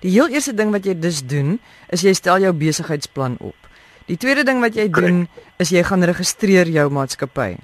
Die 0.00 0.10
heel 0.10 0.28
eerste 0.28 0.54
ding 0.54 0.70
wat 0.70 0.84
jy 0.84 0.94
dus 0.98 1.22
doen, 1.26 1.58
is 1.90 2.02
jy 2.02 2.12
stel 2.14 2.38
jou 2.38 2.52
besigheidsplan 2.52 3.36
op. 3.40 3.56
Die 4.06 4.16
tweede 4.16 4.44
ding 4.44 4.60
wat 4.60 4.74
jy 4.74 4.88
Correct. 4.88 5.12
doen 5.12 5.28
is 5.58 5.70
jy 5.74 5.82
gaan 5.82 6.04
registreer 6.04 6.68
jou 6.72 6.88
maatskappy. 6.90 7.56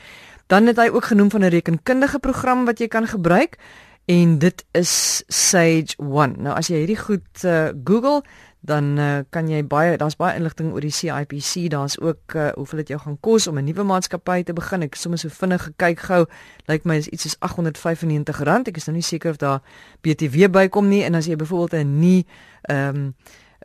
Dan 0.47 0.67
het 0.67 0.77
hy 0.77 0.89
ook 0.89 1.05
genoem 1.05 1.31
van 1.31 1.41
'n 1.41 1.51
rekenkundige 1.51 2.19
program 2.19 2.65
wat 2.65 2.79
jy 2.79 2.89
kan 2.89 3.07
gebruik 3.07 3.59
en 4.07 4.39
dit 4.39 4.65
is 4.73 5.25
Sage 5.29 5.95
1. 5.99 6.35
Nou 6.39 6.57
as 6.57 6.69
jy 6.69 6.77
hierdie 6.77 7.01
goed 7.01 7.45
uh, 7.45 7.69
Google 7.85 8.23
dan 8.67 8.99
uh, 8.99 9.19
kan 9.31 9.49
jy 9.49 9.63
baie 9.67 9.97
daar's 9.97 10.17
baie 10.19 10.35
inligting 10.39 10.73
oor 10.75 10.83
die 10.83 10.95
CIPC 10.95 11.69
daar's 11.71 11.95
ook 12.03 12.35
uh, 12.35 12.49
hoeveel 12.59 12.83
dit 12.83 12.89
jou 12.95 13.01
gaan 13.01 13.19
kos 13.21 13.47
om 13.47 13.59
'n 13.59 13.65
nuwe 13.65 13.85
maatskappy 13.87 14.43
te 14.43 14.53
begin. 14.53 14.83
Ek 14.83 14.95
sommer 14.95 15.19
so 15.19 15.29
vinnig 15.29 15.63
gekyk 15.63 16.01
gou. 16.01 16.27
Lyk 16.67 16.85
my 16.85 16.97
is 16.97 17.09
iets 17.09 17.23
soos 17.23 17.37
R895. 17.39 18.67
Ek 18.67 18.77
is 18.77 18.87
nou 18.87 18.97
nie 18.97 19.07
seker 19.07 19.31
of 19.31 19.37
daar 19.37 19.63
BTW 20.03 20.51
bykom 20.51 20.89
nie. 20.89 21.05
En 21.05 21.15
as 21.15 21.27
jy 21.27 21.37
byvoorbeeld 21.37 21.85
'n 21.85 21.99
nie 21.99 22.27
ehm 22.63 22.97
um, 22.97 23.15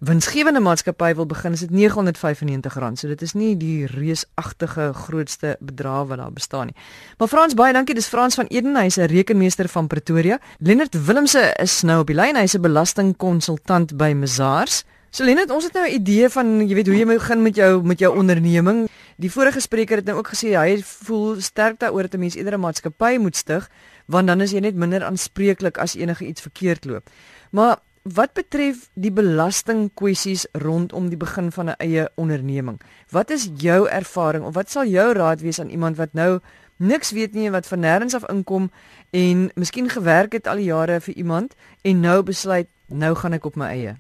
winsgewende 0.02 0.60
maatskappy 0.60 1.14
wil 1.14 1.28
begin 1.30 1.54
is 1.54 1.62
dit 1.62 1.70
R995. 1.70 2.98
So 2.98 3.08
dit 3.08 3.22
is 3.22 3.34
nie 3.38 3.52
die 3.58 3.86
reusagtige 3.86 4.92
grootste 4.94 5.56
bedrag 5.60 6.08
wat 6.10 6.18
daar 6.18 6.34
bestaan 6.34 6.72
nie. 6.72 6.76
Maar 7.18 7.28
Frans 7.28 7.54
baie 7.54 7.74
dankie. 7.74 7.96
Dis 7.96 8.10
Frans 8.10 8.36
van 8.36 8.50
Eden. 8.50 8.76
Hy's 8.76 8.98
'n 8.98 9.06
rekenmeester 9.06 9.70
van 9.70 9.88
Pretoria. 9.88 10.40
Lennard 10.60 11.06
Willemse 11.06 11.54
is 11.62 11.82
nou 11.82 12.00
op 12.00 12.08
die 12.08 12.16
lyn. 12.16 12.36
Hy's 12.36 12.56
'n 12.56 12.62
belastingkonsultant 12.62 13.98
by 13.98 14.14
Mazars 14.14 14.84
So 15.12 15.26
Lenet, 15.28 15.50
ons 15.52 15.66
het 15.68 15.74
nou 15.76 15.84
'n 15.84 15.92
idee 15.94 16.30
van 16.30 16.68
jy 16.68 16.74
weet 16.76 16.88
hoe 16.88 16.96
jy 16.96 17.06
begin 17.06 17.42
met 17.42 17.56
jou 17.56 17.84
met 17.84 18.00
jou 18.00 18.16
onderneming. 18.16 18.90
Die 19.18 19.32
vorige 19.32 19.60
spreker 19.60 19.98
het 19.98 20.06
nou 20.06 20.18
ook 20.18 20.28
gesê 20.28 20.56
hy 20.56 20.82
voel 20.84 21.42
sterk 21.42 21.80
daaroor 21.80 22.02
dat 22.02 22.14
'n 22.14 22.20
mens 22.20 22.36
eerder 22.36 22.54
'n 22.54 22.60
maatskappy 22.60 23.18
moet 23.20 23.36
stig 23.36 23.70
want 24.08 24.28
dan 24.28 24.42
is 24.42 24.52
jy 24.52 24.60
net 24.60 24.76
minder 24.76 25.04
aanspreeklik 25.04 25.78
as 25.78 25.96
enige 25.96 26.26
iets 26.26 26.42
verkeerd 26.42 26.86
loop. 26.86 27.10
Maar 27.52 27.78
wat 28.04 28.34
betref 28.34 28.90
die 28.94 29.12
belastingkwessies 29.14 30.48
rondom 30.58 31.10
die 31.10 31.18
begin 31.18 31.52
van 31.52 31.70
'n 31.70 31.76
eie 31.78 32.10
onderneming, 32.16 32.82
wat 33.10 33.30
is 33.30 33.50
jou 33.56 33.88
ervaring 33.88 34.46
of 34.46 34.54
wat 34.54 34.70
sal 34.70 34.86
jou 34.86 35.14
raad 35.14 35.42
wees 35.42 35.60
aan 35.60 35.70
iemand 35.70 35.98
wat 35.98 36.14
nou 36.14 36.40
niks 36.78 37.12
weet 37.12 37.34
nie 37.34 37.46
en 37.46 37.52
wat 37.52 37.68
van 37.68 37.80
nêrens 37.80 38.16
af 38.16 38.30
inkom 38.30 38.72
en 39.10 39.52
miskien 39.56 39.90
gewerk 39.90 40.34
het 40.34 40.48
al 40.48 40.56
die 40.56 40.72
jare 40.74 41.00
vir 41.00 41.14
iemand 41.14 41.54
en 41.82 42.00
nou 42.00 42.24
besluit 42.24 42.68
nou 42.88 43.16
gaan 43.16 43.34
ek 43.34 43.46
op 43.46 43.56
my 43.56 43.66
eie? 43.66 43.96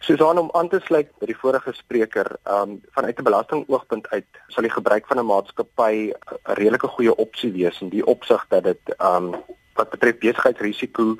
Susan 0.00 0.38
om 0.38 0.50
aan 0.52 0.68
te 0.68 0.80
sluit 0.84 1.10
by 1.18 1.26
die 1.26 1.38
vorige 1.38 1.72
spreker, 1.72 2.36
ehm 2.42 2.70
um, 2.70 2.80
vanuit 2.90 3.18
'n 3.18 3.22
belastingoogpunt 3.22 4.08
uit 4.08 4.26
sal 4.48 4.62
die 4.62 4.72
gebruik 4.72 5.06
van 5.06 5.18
'n 5.18 5.26
maatskappy 5.26 6.10
'n 6.10 6.12
redelike 6.42 6.86
goeie 6.86 7.16
opsie 7.16 7.52
wees 7.52 7.80
in 7.80 7.88
die 7.88 8.06
opsig 8.06 8.46
dat 8.48 8.64
dit 8.64 8.94
ehm 8.98 9.34
um, 9.34 9.42
wat 9.78 9.94
betref 9.94 10.18
besigheidsrisiko 10.18 11.14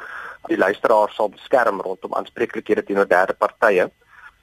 die 0.50 0.58
luisteraar 0.58 1.10
sal 1.14 1.32
beskerm 1.32 1.80
rondom 1.80 2.14
aanspreeklikhede 2.14 2.84
teenoor 2.84 3.08
derde 3.08 3.34
partye. 3.34 3.88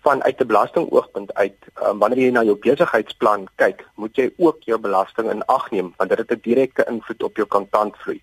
Vanuit 0.05 0.41
'n 0.41 0.47
belastingoogpunt 0.47 1.33
uit, 1.33 1.59
um, 1.83 1.99
wanneer 1.99 2.19
jy 2.25 2.31
na 2.31 2.43
jou 2.43 2.55
besigheidsplan 2.55 3.47
kyk, 3.55 3.85
moet 3.95 4.15
jy 4.15 4.31
ook 4.37 4.63
jou 4.63 4.77
belasting 4.77 5.29
in 5.31 5.45
ag 5.45 5.71
neem 5.71 5.93
want 5.97 6.09
dit 6.09 6.19
het 6.19 6.31
'n 6.31 6.41
direkte 6.49 6.85
invloed 6.87 7.23
op 7.23 7.35
jou 7.35 7.47
kontantvloei 7.47 8.21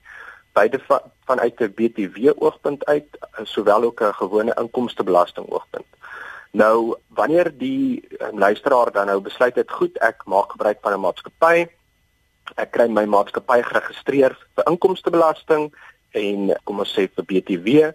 beide 0.52 0.78
va 0.88 1.00
vanuit 1.24 1.60
'n 1.60 1.74
BTW 1.76 2.32
oogpunt 2.36 2.84
uit 2.84 3.08
sowel 3.42 3.82
ook 3.82 4.00
'n 4.00 4.14
gewone 4.14 4.56
inkomstebelasting 4.60 5.46
oogpunt. 5.50 5.90
Nou 6.50 6.96
wanneer 7.08 7.58
die 7.58 8.04
um, 8.20 8.38
luisteraar 8.38 8.92
dan 8.92 9.06
nou 9.06 9.20
besluit 9.20 9.54
het 9.54 9.70
goed 9.70 9.96
ek 9.98 10.24
maak 10.24 10.50
gebruik 10.50 10.78
van 10.80 10.92
'n 10.92 11.00
maatskappy 11.00 11.66
ek 12.56 12.72
kry 12.76 12.88
my 12.88 13.04
maatskappy 13.06 13.62
geregistreer 13.62 14.36
vir 14.56 14.68
inkomstebelasting 14.70 15.70
en 16.22 16.50
kom 16.64 16.82
ons 16.84 16.94
sê 16.96 17.08
vir 17.08 17.28
BTW 17.30 17.92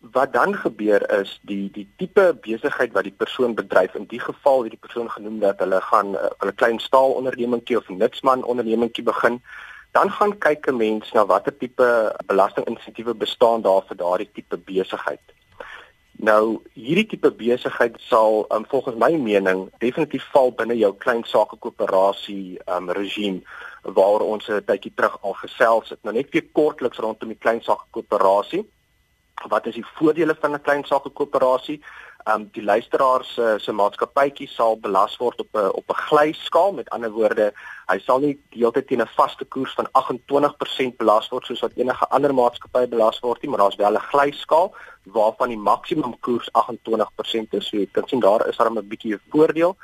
wat 0.00 0.32
dan 0.32 0.54
gebeur 0.56 1.04
is 1.20 1.32
die 1.44 1.68
die 1.72 1.86
tipe 2.00 2.32
besigheid 2.42 2.94
wat 2.96 3.04
die 3.04 3.18
persoon 3.22 3.54
bedryf 3.54 3.94
in 3.94 4.06
die 4.08 4.20
geval 4.20 4.62
het 4.64 4.72
die 4.72 4.84
persoon 4.86 5.10
genoem 5.12 5.40
dat 5.40 5.60
hulle 5.60 5.80
gaan 5.80 6.14
uh, 6.14 6.30
hulle 6.38 6.52
klein 6.52 6.80
staal 6.80 7.12
ondernemingkie 7.18 7.76
of 7.76 7.88
nutsman 7.88 8.44
ondernemingkie 8.44 9.04
begin 9.04 9.40
dan 9.92 10.10
gaan 10.10 10.38
kyk 10.38 10.66
'n 10.66 10.76
mens 10.76 11.12
na 11.12 11.26
watter 11.26 11.56
tipe 11.58 12.16
belastinginsentiewe 12.26 13.14
bestaan 13.14 13.62
daar 13.62 13.82
vir 13.88 13.96
daardie 13.96 14.30
tipe 14.32 14.56
besigheid. 14.56 15.20
Nou, 16.12 16.62
hierdie 16.72 17.06
tipe 17.06 17.30
besigheid 17.30 17.96
sal 17.98 18.46
um, 18.48 18.64
volgens 18.68 18.96
my 18.96 19.16
mening 19.16 19.70
definitief 19.78 20.24
val 20.32 20.52
binne 20.52 20.76
jou 20.76 20.92
klein 20.94 21.24
sake 21.24 21.56
koöperasie 21.56 22.58
um, 22.66 22.90
regime 22.90 23.40
waar 23.82 24.20
ons 24.20 24.48
'n 24.48 24.64
tydjie 24.64 24.92
terug 24.94 25.18
al 25.22 25.32
gesels 25.32 25.88
het. 25.88 25.98
Nou 26.02 26.14
net 26.14 26.30
weer 26.30 26.48
kortliks 26.52 26.98
rondom 26.98 27.28
die 27.28 27.38
klein 27.38 27.62
sake 27.62 27.84
koöperasie. 27.90 28.64
Wat 29.48 29.66
is 29.66 29.74
die 29.74 29.86
voordele 29.94 30.36
van 30.40 30.52
'n 30.52 30.62
klein 30.62 30.84
sake 30.84 31.10
koöperasie? 31.10 31.80
um, 32.28 32.48
die 32.52 32.62
luisteraar 32.62 33.24
se 33.24 33.54
se 33.58 33.72
maatskappytjie 33.72 34.48
sal 34.48 34.76
belas 34.80 35.16
word 35.16 35.40
op 35.40 35.48
'n 35.52 35.70
op 35.80 35.88
'n 35.88 36.02
glyskaal 36.08 36.72
met 36.72 36.90
ander 36.90 37.10
woorde 37.10 37.52
hy 37.86 37.98
sal 37.98 38.18
nie 38.18 38.38
deeltyd 38.50 38.86
teen 38.86 39.00
'n 39.00 39.14
vaste 39.16 39.44
koers 39.44 39.74
van 39.74 39.88
28% 39.92 40.96
belas 40.96 41.28
word 41.28 41.46
soos 41.46 41.60
wat 41.60 41.76
enige 41.76 42.08
ander 42.08 42.34
maatskappy 42.34 42.86
belas 42.88 43.20
word 43.20 43.42
nie 43.42 43.50
maar 43.50 43.58
daar's 43.58 43.76
wel 43.76 43.94
'n 43.94 44.08
glyskaal 44.12 44.74
waarvan 45.04 45.48
die 45.48 45.58
maksimum 45.58 46.20
koers 46.20 46.48
28% 46.52 47.54
is 47.54 47.68
so 47.68 47.76
jy 47.76 47.88
kan 47.92 48.08
sien 48.08 48.20
daar 48.20 48.48
is 48.48 48.56
daar 48.56 48.70
'n 48.70 48.88
bietjie 48.88 49.14
'n 49.14 49.20
voordeel 49.30 49.76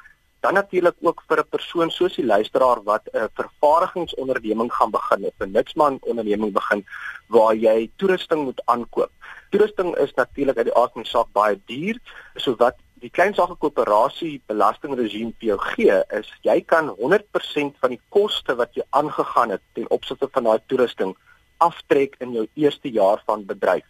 dan 0.47 0.55
natuurlik 0.55 0.95
ook 1.03 1.23
vir 1.29 1.38
'n 1.41 1.49
persoon 1.50 1.91
soos 1.91 2.15
die 2.17 2.26
luisteraar 2.26 2.83
wat 2.83 3.05
'n 3.12 3.29
vervaardigingsonderneming 3.38 4.73
gaan 4.73 4.91
begin 4.91 5.25
of 5.25 5.35
'n 5.38 5.50
niksman 5.50 5.99
onderneming 6.00 6.53
begin 6.53 6.87
waar 7.26 7.55
jy 7.55 7.91
toerusting 7.97 8.45
moet 8.45 8.62
aankoop. 8.65 9.11
Toerusting 9.50 9.97
is 9.97 10.15
natuurlik 10.15 10.57
uit 10.57 10.67
die 10.67 10.76
aard 10.76 10.93
van 10.93 11.03
die 11.03 11.11
saak 11.11 11.33
baie 11.33 11.61
duur, 11.67 11.99
so 12.37 12.55
wat 12.57 12.76
die 12.95 13.11
klein 13.11 13.35
sake 13.35 13.55
koöperasie 13.55 14.41
belastingregime 14.47 15.59
gee 15.59 16.03
is 16.21 16.29
jy 16.43 16.61
kan 16.61 16.88
100% 16.88 17.75
van 17.81 17.91
die 17.91 18.00
koste 18.09 18.55
wat 18.55 18.75
jy 18.75 18.83
aangegaan 18.91 19.50
het 19.50 19.62
ten 19.75 19.91
opsigte 19.91 20.29
van 20.33 20.45
daai 20.45 20.61
toerusting 20.67 21.17
aftrek 21.59 22.15
in 22.19 22.33
jou 22.33 22.47
eerste 22.55 22.88
jaar 22.88 23.23
van 23.26 23.45
bedryf 23.45 23.87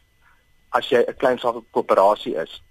as 0.71 0.89
jy 0.89 1.05
'n 1.07 1.17
klein 1.17 1.39
sake 1.39 1.63
koöperasie 1.71 2.35
is. 2.43 2.63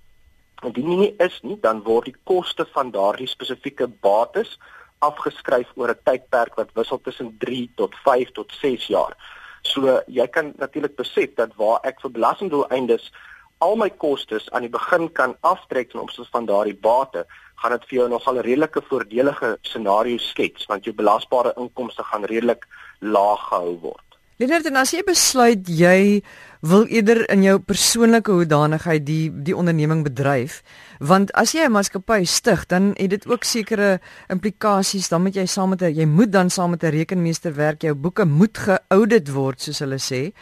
Indien 0.63 0.99
nie 0.99 1.15
is 1.19 1.41
nie, 1.43 1.57
dan 1.61 1.83
word 1.83 2.05
die 2.05 2.15
koste 2.23 2.65
van 2.73 2.91
daardie 2.91 3.27
spesifieke 3.27 3.87
bates 3.87 4.57
afgeskryf 4.99 5.71
oor 5.75 5.89
'n 5.89 6.03
tydperk 6.03 6.55
wat 6.55 6.73
wissel 6.73 7.01
tussen 7.01 7.37
3 7.39 7.69
tot 7.75 7.95
5 8.03 8.31
tot 8.31 8.51
6 8.61 8.87
jaar. 8.87 9.15
So 9.61 10.01
jy 10.07 10.27
kan 10.27 10.53
natuurlik 10.57 10.95
besef 10.95 11.33
dat 11.35 11.55
waar 11.55 11.79
ek 11.83 12.01
vir 12.01 12.11
belastingdoeleindes 12.11 13.11
al 13.57 13.75
my 13.75 13.89
kostes 13.89 14.49
aan 14.51 14.61
die 14.61 14.69
begin 14.69 15.11
kan 15.11 15.35
aftrek 15.41 15.91
ten 15.91 15.99
opsigte 15.99 16.31
van 16.31 16.45
daardie 16.45 16.75
bate, 16.75 17.25
gaan 17.55 17.71
dit 17.71 17.85
vir 17.89 17.97
jou 17.99 18.09
nogal 18.09 18.37
'n 18.37 18.47
redelike 18.47 18.81
voordelige 18.89 19.57
scenario 19.61 20.17
skets 20.17 20.65
want 20.65 20.83
jou 20.83 20.93
belasbare 20.95 21.53
inkomste 21.57 22.03
gaan 22.03 22.23
redelik 22.23 22.67
laag 22.99 23.47
gehou 23.49 23.79
word. 23.79 24.14
Leonard, 24.35 24.65
en 24.67 24.75
as 24.75 24.91
jy 24.91 24.99
besluit 25.07 25.69
jy 25.71 25.99
wil 26.67 26.81
eerder 26.91 27.21
in 27.31 27.45
jou 27.45 27.53
persoonlike 27.63 28.33
hoedanigheid 28.35 29.05
die 29.07 29.29
die 29.31 29.55
onderneming 29.55 30.01
bedryf, 30.03 30.57
want 30.99 31.31
as 31.39 31.53
jy 31.55 31.63
'n 31.63 31.71
maatskappy 31.71 32.25
stig, 32.27 32.65
dan 32.67 32.91
het 32.99 33.09
dit 33.15 33.27
ook 33.31 33.45
sekere 33.47 34.01
implikasies, 34.27 35.07
dan 35.07 35.23
moet 35.23 35.35
jy 35.35 35.45
saam 35.45 35.69
met 35.69 35.81
'n 35.83 35.95
jy 35.95 36.05
moet 36.05 36.31
dan 36.31 36.49
saam 36.49 36.71
met 36.71 36.83
'n 36.83 36.91
rekenmeester 36.91 37.55
werk, 37.55 37.81
jou 37.81 37.95
boeke 37.95 38.25
moet 38.25 38.57
geaudit 38.57 39.31
word 39.31 39.61
soos 39.61 39.79
hulle 39.79 39.99
sê. 39.99 40.33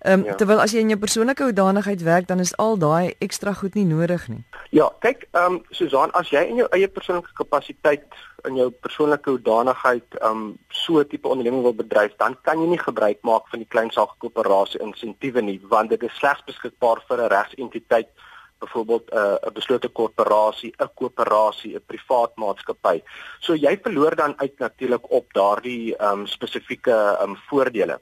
Ehm 0.00 0.20
um, 0.20 0.24
ja. 0.24 0.34
terwyl 0.34 0.60
as 0.60 0.72
jy 0.72 0.80
in 0.80 0.88
jou 0.88 0.98
persoonlike 0.98 1.42
hoedanigheid 1.42 2.02
werk, 2.02 2.26
dan 2.26 2.40
is 2.40 2.56
al 2.56 2.78
daai 2.80 3.14
ekstra 3.18 3.52
goed 3.52 3.74
nie 3.74 3.84
nodig 3.84 4.28
nie. 4.28 4.44
Ja, 4.70 4.88
kyk, 5.04 5.26
ehm 5.32 5.58
um, 5.58 5.62
Susan, 5.76 6.12
as 6.16 6.30
jy 6.32 6.40
in 6.48 6.56
jou 6.62 6.68
eie 6.72 6.88
persoonlike 6.88 7.34
kapasiteit 7.36 8.08
in 8.48 8.56
jou 8.56 8.70
persoonlike 8.70 9.30
hoedanigheid 9.30 10.16
um 10.24 10.58
so 10.68 11.00
'n 11.00 11.08
tipe 11.08 11.28
onderneming 11.28 11.62
wil 11.62 11.74
bedryf, 11.74 12.16
dan 12.16 12.36
kan 12.42 12.60
jy 12.62 12.68
nie 12.68 12.78
gebruik 12.78 13.18
maak 13.22 13.48
van 13.50 13.58
die 13.58 13.68
klein 13.68 13.90
saak 13.90 14.16
koöperasie 14.18 14.80
insentiewe 14.80 15.42
nie, 15.42 15.60
want 15.68 15.90
dit 15.90 16.02
is 16.02 16.18
slegs 16.18 16.44
beskikbaar 16.46 17.04
vir 17.08 17.18
'n 17.18 17.32
regsentiteit, 17.36 18.08
byvoorbeeld 18.60 19.10
'n 19.12 19.16
uh, 19.46 19.52
beslote 19.52 19.88
korporasie, 19.88 20.72
'n 20.78 20.90
koöperasie, 20.94 21.74
'n 21.76 21.84
privaat 21.86 22.32
maatskappy. 22.36 23.02
So 23.40 23.54
jy 23.54 23.78
verloor 23.82 24.16
dan 24.16 24.34
uit 24.36 24.58
natuurlik 24.58 25.10
op 25.10 25.26
daardie 25.32 25.94
um 26.00 26.26
spesifieke 26.26 27.18
um 27.22 27.36
voordele. 27.48 28.00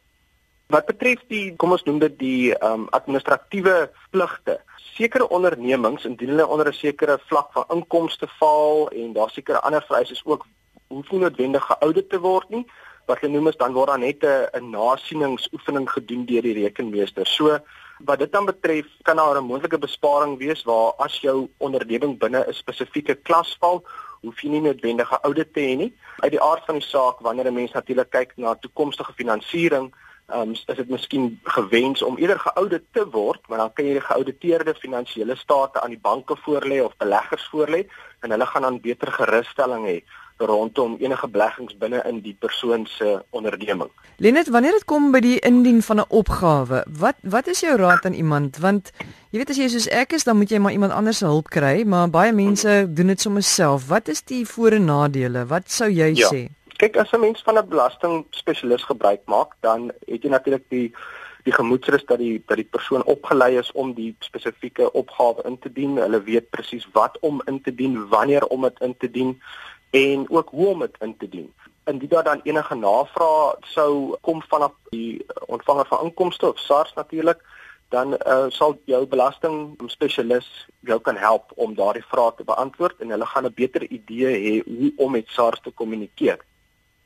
Wat 0.68 0.84
betref 0.84 1.22
die 1.32 1.54
kom 1.56 1.72
ons 1.72 1.82
noem 1.86 1.98
dit 2.02 2.16
die 2.20 2.48
um 2.66 2.82
administratiewe 2.92 3.86
pligte 4.12 4.58
sekere 4.98 5.24
ondernemings 5.32 6.04
indien 6.04 6.34
hulle 6.34 6.44
onder 6.46 6.68
'n 6.68 6.76
sekere 6.76 7.14
vlak 7.28 7.52
van 7.52 7.64
inkomste 7.76 8.28
val 8.40 8.88
en 8.92 9.14
daar 9.16 9.30
sekere 9.30 9.62
ander 9.64 9.84
vereistes 9.88 10.20
ook 10.24 10.44
hoef 10.88 11.10
nie 11.10 11.20
noodwendig 11.20 11.64
geaudit 11.64 12.10
te 12.10 12.20
word 12.20 12.50
nie 12.50 12.66
wat 13.06 13.20
hulle 13.20 13.32
noem 13.32 13.48
is 13.48 13.56
dan 13.56 13.72
word 13.72 13.88
daar 13.88 13.98
net 13.98 14.22
'n 14.24 14.70
nasieningsoefening 14.70 15.88
gedoen 15.90 16.26
deur 16.26 16.42
die 16.42 16.58
rekenmeester. 16.62 17.26
So 17.26 17.58
wat 18.04 18.18
dit 18.18 18.32
dan 18.32 18.44
betref 18.44 18.86
kan 19.02 19.16
daar 19.16 19.40
'n 19.40 19.48
moontlike 19.48 19.78
besparing 19.78 20.38
wees 20.38 20.64
waar 20.64 20.92
as 20.98 21.20
jou 21.20 21.48
onderneming 21.58 22.18
binne 22.18 22.44
'n 22.44 22.52
spesifieke 22.52 23.14
klas 23.14 23.56
val 23.60 23.84
hoef 24.20 24.40
jy 24.42 24.50
nie 24.50 24.60
noodwendig 24.60 25.12
'n 25.12 25.22
audit 25.22 25.54
te 25.54 25.60
hê 25.60 25.76
nie. 25.76 25.92
Uit 26.20 26.30
die 26.30 26.42
aard 26.42 26.64
van 26.66 26.74
die 26.74 26.88
saak 26.88 27.20
wanneer 27.20 27.46
'n 27.46 27.54
mens 27.54 27.72
natuurlik 27.72 28.10
kyk 28.10 28.32
na 28.36 28.54
toekomstige 28.54 29.12
finansiering 29.12 29.94
um, 30.34 30.52
is 30.52 30.76
dit 30.76 30.88
miskien 30.88 31.40
gewens 31.42 32.02
om 32.02 32.18
eerder 32.18 32.38
geaudite 32.38 32.84
te 32.92 33.04
word, 33.10 33.40
maar 33.48 33.58
dan 33.58 33.72
kan 33.72 33.88
jy 33.88 33.98
die 33.98 34.06
geauditeerde 34.06 34.74
finansiële 34.74 35.36
state 35.36 35.80
aan 35.80 35.94
die 35.96 36.02
banke 36.02 36.36
voorlê 36.44 36.80
of 36.84 36.96
beleggers 36.96 37.48
voorlê 37.52 37.84
en 38.20 38.30
hulle 38.34 38.46
gaan 38.46 38.62
dan 38.62 38.80
beter 38.80 39.12
gerusstelling 39.12 39.86
hê 39.86 40.00
rondom 40.38 40.96
enige 41.02 41.28
beleggings 41.28 41.74
binne 41.78 42.02
in 42.06 42.20
die 42.22 42.36
persoon 42.38 42.86
se 42.86 43.24
onderneming. 43.30 43.90
Lenet, 44.22 44.48
wanneer 44.54 44.76
dit 44.78 44.84
kom 44.86 45.10
by 45.10 45.20
die 45.22 45.38
indien 45.46 45.82
van 45.82 46.00
'n 46.00 46.06
opgawe, 46.08 46.84
wat 46.86 47.16
wat 47.22 47.46
is 47.46 47.60
jou 47.60 47.76
raad 47.76 48.04
aan 48.04 48.12
iemand? 48.12 48.58
Want 48.58 48.92
jy 49.30 49.38
weet 49.38 49.50
as 49.50 49.56
jy 49.56 49.68
soos 49.68 49.88
ek 49.88 50.12
is, 50.12 50.24
dan 50.24 50.36
moet 50.36 50.50
jy 50.50 50.58
maar 50.58 50.72
iemand 50.72 50.92
anders 50.92 51.18
se 51.18 51.24
hulp 51.24 51.48
kry, 51.48 51.82
maar 51.84 52.10
baie 52.10 52.32
mense 52.32 52.86
doen 52.88 53.06
dit 53.06 53.20
sommer 53.20 53.42
self. 53.42 53.86
Wat 53.86 54.08
is 54.08 54.22
die 54.22 54.46
voor 54.46 54.70
en 54.70 54.84
nadele? 54.84 55.46
Wat 55.46 55.70
sou 55.70 55.90
jy 55.90 56.14
ja. 56.14 56.28
sê? 56.28 56.48
Kyk, 56.78 56.96
as 56.96 57.10
'n 57.12 57.20
mens 57.20 57.42
van 57.42 57.58
'n 57.58 57.68
belasting 57.68 58.26
spesialis 58.30 58.84
gebruik 58.84 59.22
maak, 59.24 59.50
dan 59.60 59.90
het 60.06 60.22
jy 60.22 60.30
natuurlik 60.30 60.66
die 60.68 60.94
die 61.42 61.52
gemoedsrus 61.52 62.04
dat 62.06 62.18
die 62.18 62.42
dat 62.46 62.56
die 62.56 62.70
persoon 62.74 63.04
opgelei 63.04 63.58
is 63.58 63.72
om 63.72 63.94
die 63.94 64.16
spesifieke 64.18 64.92
opgawe 64.92 65.42
in 65.44 65.58
te 65.58 65.72
dien. 65.72 65.96
Hulle 65.96 66.22
weet 66.22 66.50
presies 66.50 66.86
wat 66.92 67.18
om 67.20 67.42
in 67.44 67.62
te 67.62 67.74
dien, 67.74 68.08
wanneer 68.08 68.46
om 68.46 68.62
dit 68.62 68.80
in 68.80 68.96
te 68.96 69.10
dien 69.10 69.42
en 69.90 70.30
ook 70.30 70.48
hoe 70.50 70.66
om 70.66 70.78
dit 70.78 70.96
in 71.00 71.16
te 71.16 71.28
dien. 71.28 71.52
Indien 71.84 72.08
daar 72.08 72.24
dan 72.24 72.40
enige 72.44 72.74
navrae 72.74 73.56
sou 73.60 74.16
kom 74.20 74.42
vanaf 74.42 74.72
die 74.90 75.26
ontvanger 75.46 75.86
van 75.86 76.04
inkomste 76.04 76.48
of 76.48 76.58
SARS 76.58 76.94
natuurlik, 76.94 77.40
dan 77.88 78.14
uh, 78.26 78.44
sal 78.48 78.78
jou 78.84 79.06
belasting 79.06 79.80
spesialis 79.86 80.66
jou 80.80 81.00
kan 81.00 81.16
help 81.16 81.52
om 81.54 81.74
daardie 81.74 82.04
vrae 82.04 82.34
te 82.36 82.44
beantwoord 82.44 83.00
en 83.00 83.10
hulle 83.10 83.26
gaan 83.26 83.46
'n 83.46 83.54
beter 83.54 83.82
idee 83.82 84.32
hê 84.44 84.54
hoe 84.66 84.92
om 84.96 85.10
met 85.10 85.28
SARS 85.28 85.60
te 85.60 85.70
kommunikeer. 85.70 86.38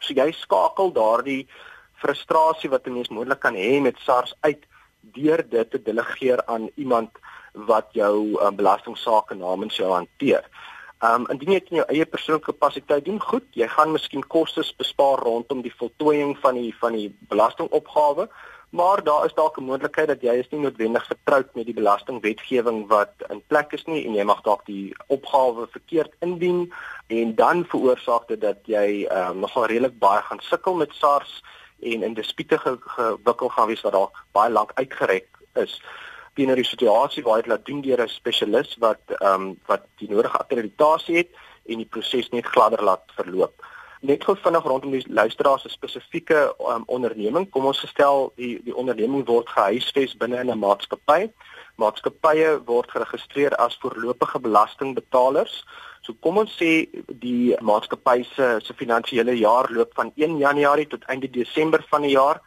So 0.02 0.14
jy 0.18 0.32
skakel 0.34 0.92
daardie 0.92 1.46
frustrasie 2.02 2.70
wat 2.70 2.86
'n 2.86 2.94
mens 2.98 3.08
moontlik 3.08 3.40
kan 3.40 3.54
hê 3.54 3.80
met 3.80 3.98
SARS 4.04 4.34
uit 4.40 4.66
deur 5.00 5.42
dit 5.48 5.70
te 5.70 5.82
delegeer 5.82 6.42
aan 6.46 6.70
iemand 6.74 7.10
wat 7.52 7.88
jou 7.92 8.38
um, 8.40 8.56
belastingsaake 8.56 9.34
namens 9.34 9.76
jou 9.76 9.90
hanteer. 9.92 10.44
Ehm 11.02 11.22
um, 11.22 11.26
indien 11.30 11.52
jy 11.52 11.58
dit 11.58 11.70
in 11.70 11.76
jou 11.76 11.86
eie 11.88 12.06
persoonlike 12.06 12.52
kapasiteit 12.52 13.04
doen, 13.04 13.20
goed, 13.20 13.46
jy 13.58 13.68
gaan 13.68 13.92
miskien 13.92 14.22
kostes 14.26 14.76
bespaar 14.78 15.18
rondom 15.18 15.62
die 15.62 15.74
voltooiing 15.74 16.36
van 16.38 16.54
die 16.54 16.74
van 16.80 16.92
die 16.92 17.08
belastingopgawe, 17.28 18.28
maar 18.72 19.02
daar 19.04 19.24
is 19.24 19.34
dalk 19.34 19.56
'n 19.58 19.68
moontlikheid 19.68 20.08
dat 20.08 20.22
jy 20.22 20.34
is 20.40 20.48
nie 20.50 20.60
noodwendig 20.60 21.06
vertroud 21.06 21.54
met 21.54 21.66
die 21.66 21.74
belastingwetgewing 21.74 22.86
wat 22.88 23.12
in 23.28 23.42
plek 23.46 23.72
is 23.72 23.84
nie 23.84 24.06
en 24.06 24.14
jy 24.14 24.24
mag 24.24 24.40
dalk 24.40 24.64
die 24.66 24.94
opgawe 25.06 25.66
verkeerd 25.70 26.12
indien 26.20 26.72
en 27.06 27.34
dan 27.34 27.64
veroorsaak 27.64 28.28
dit 28.28 28.40
dat 28.40 28.60
jy 28.64 29.08
um, 29.10 29.38
nogal 29.38 29.66
redelik 29.66 29.98
baie 29.98 30.22
gaan 30.22 30.40
sukkel 30.40 30.74
met 30.74 30.94
SARS 30.94 31.42
en 31.80 32.02
in 32.02 32.14
dispute 32.14 32.58
gewikkel 32.58 33.48
gaan 33.48 33.68
wees 33.68 33.82
wat 33.82 33.92
dalk 33.92 34.24
baie 34.32 34.50
lank 34.50 34.70
uitgereik 34.74 35.28
is 35.54 35.82
teenoor 36.34 36.56
die 36.56 36.70
situasie 36.72 37.22
waar 37.22 37.42
jy 37.42 37.48
laat 37.48 37.66
doen 37.66 37.82
deur 37.84 38.02
'n 38.02 38.08
spesialis 38.08 38.76
wat 38.78 39.02
ehm 39.20 39.40
um, 39.40 39.60
wat 39.66 39.84
die 39.98 40.08
nodige 40.10 40.38
akkreditasie 40.38 41.16
het 41.16 41.30
en 41.66 41.76
die 41.76 41.90
proses 41.90 42.28
net 42.28 42.46
gladder 42.46 42.82
laat 42.82 43.04
verloop. 43.16 43.61
Net 44.02 44.24
gou 44.26 44.34
vinnig 44.34 44.64
rondom 44.66 44.90
die 44.90 45.04
luisteraars 45.06 45.62
se 45.62 45.70
spesifieke 45.70 46.40
um, 46.58 46.82
onderneming. 46.90 47.46
Kom 47.54 47.68
ons 47.70 47.78
gestel 47.84 48.32
die 48.40 48.56
die 48.66 48.74
onderneming 48.74 49.22
word 49.28 49.50
gehuisves 49.54 50.16
binne 50.18 50.40
in 50.42 50.50
'n 50.50 50.58
maatskappy. 50.58 51.30
Maatskappye 51.78 52.48
word 52.66 52.90
geregistreer 52.90 53.54
as 53.56 53.78
voorlopige 53.82 54.40
belastingbetalers. 54.40 55.64
So 56.02 56.14
kom 56.20 56.38
ons 56.42 56.56
sê 56.58 56.88
die 57.06 57.54
maatskappy 57.60 58.24
se 58.34 58.58
se 58.62 58.74
finansiële 58.74 59.38
jaar 59.38 59.70
loop 59.70 59.94
van 59.94 60.12
1 60.16 60.38
Januarie 60.38 60.86
tot 60.86 61.04
einde 61.06 61.30
Desember 61.30 61.84
van 61.90 62.02
die 62.02 62.16
jaar 62.18 62.42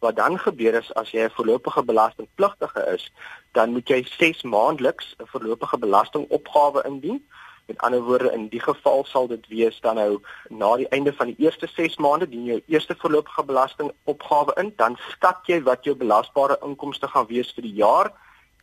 Wat 0.00 0.16
dan 0.16 0.38
gebeur 0.38 0.74
is 0.74 0.94
as 0.94 1.10
jy 1.12 1.24
'n 1.24 1.34
voorlopige 1.36 1.82
belastingpligtige 1.84 2.82
is, 2.94 3.12
dan 3.52 3.72
moet 3.72 3.88
jy 3.88 4.04
6 4.18 4.42
maandeliks 4.42 5.14
'n 5.18 5.26
voorlopige 5.26 5.78
belastingopgawe 5.78 6.82
indien. 6.84 7.28
Met 7.70 7.82
ander 7.86 8.02
woorde, 8.02 8.32
in 8.34 8.48
die 8.50 8.60
geval 8.60 9.04
sal 9.06 9.28
dit 9.30 9.44
wees 9.48 9.76
dan 9.80 10.00
nou 10.00 10.18
na 10.50 10.72
die 10.76 10.88
einde 10.90 11.12
van 11.14 11.30
die 11.30 11.46
eerste 11.46 11.68
6 11.70 12.00
maande 12.02 12.26
dien 12.26 12.48
jy 12.48 12.56
jou 12.56 12.62
eerste 12.74 12.96
voorlopige 12.98 13.44
belastingopgawe 13.46 14.56
in, 14.58 14.72
dan 14.76 14.98
skat 15.12 15.46
jy 15.46 15.60
wat 15.68 15.86
jou 15.86 15.94
belasbare 15.94 16.58
inkomste 16.66 17.06
gaan 17.12 17.28
wees 17.30 17.54
vir 17.54 17.68
die 17.68 17.76
jaar. 17.78 18.10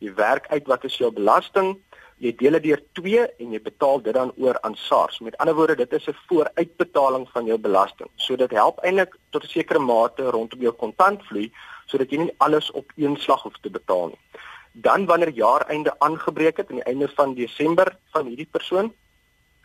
Jy 0.04 0.12
werk 0.20 0.50
uit 0.52 0.68
wat 0.68 0.84
is 0.84 1.00
jou 1.00 1.08
belasting 1.10 1.78
jy 2.22 2.32
deel 2.38 2.58
dit 2.58 2.66
deur 2.66 2.80
2 2.98 3.24
en 3.42 3.54
jy 3.54 3.60
betaal 3.62 4.02
dit 4.02 4.14
dan 4.14 4.32
oor 4.42 4.58
aan 4.66 4.74
SARS. 4.78 5.20
Met 5.22 5.36
ander 5.38 5.54
woorde, 5.54 5.76
dit 5.78 5.92
is 5.92 6.08
'n 6.08 6.16
vooruitbetaling 6.28 7.28
van 7.32 7.46
jou 7.46 7.58
belasting. 7.58 8.10
So 8.16 8.36
dit 8.36 8.50
help 8.50 8.78
eintlik 8.82 9.16
tot 9.30 9.44
'n 9.44 9.48
sekere 9.48 9.78
mate 9.78 10.30
rondom 10.30 10.60
jou 10.60 10.72
kontantvloei 10.72 11.52
sodat 11.86 12.10
jy 12.10 12.18
nie 12.18 12.34
alles 12.38 12.70
op 12.70 12.92
een 12.96 13.16
slag 13.16 13.42
hoef 13.42 13.58
te 13.60 13.70
betaal 13.70 14.06
nie. 14.08 14.18
Dan 14.86 15.06
wanneer 15.06 15.32
jaareinde 15.34 15.94
aangebreek 15.98 16.60
het 16.62 16.70
aan 16.70 16.80
die 16.80 16.90
einde 16.92 17.08
van 17.16 17.34
Desember 17.34 17.96
van 18.14 18.26
hierdie 18.26 18.48
persoon, 18.50 18.92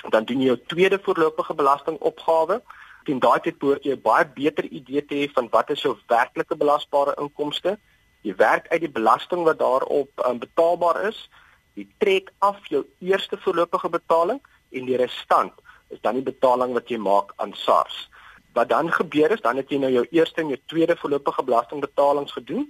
dan 0.10 0.26
doen 0.26 0.42
jy 0.42 0.52
jou 0.52 0.60
tweede 0.68 1.00
voorlopige 1.04 1.54
belastingopgawe. 1.54 2.62
Teen 3.04 3.20
daai 3.20 3.40
tyd 3.46 3.60
behoort 3.60 3.84
jy 3.84 3.96
'n 3.96 4.02
baie 4.02 4.26
beter 4.26 4.66
idee 4.66 5.06
te 5.06 5.16
hê 5.16 5.32
van 5.36 5.50
wat 5.52 5.70
is 5.70 5.82
jou 5.82 5.96
werklike 6.08 6.56
belasbare 6.56 7.14
inkomste. 7.20 7.78
Jy 8.22 8.36
werk 8.36 8.68
uit 8.68 8.82
die 8.82 8.96
belasting 9.00 9.44
wat 9.44 9.60
daarop 9.60 10.10
um, 10.26 10.40
betaalbaar 10.40 11.08
is 11.08 11.30
Jy 11.74 11.88
trek 11.98 12.30
af 12.46 12.60
jou 12.70 12.84
eerste 13.02 13.38
voorlopige 13.42 13.90
betaling 13.90 14.40
en 14.78 14.86
die 14.86 14.98
restant 14.98 15.54
is 15.94 16.02
dan 16.06 16.20
die 16.20 16.26
betaling 16.26 16.74
wat 16.78 16.90
jy 16.90 17.00
maak 17.02 17.34
aan 17.42 17.54
SARS. 17.58 18.10
Wat 18.54 18.70
dan 18.70 18.92
gebeur 18.94 19.34
is 19.34 19.42
dan 19.42 19.58
het 19.58 19.72
jy 19.74 19.80
nou 19.82 19.90
jou 19.90 20.04
eerste 20.14 20.44
en 20.44 20.52
jou 20.54 20.60
tweede 20.70 20.96
voorlopige 21.02 21.46
belastingbetalings 21.48 22.36
gedoen 22.38 22.68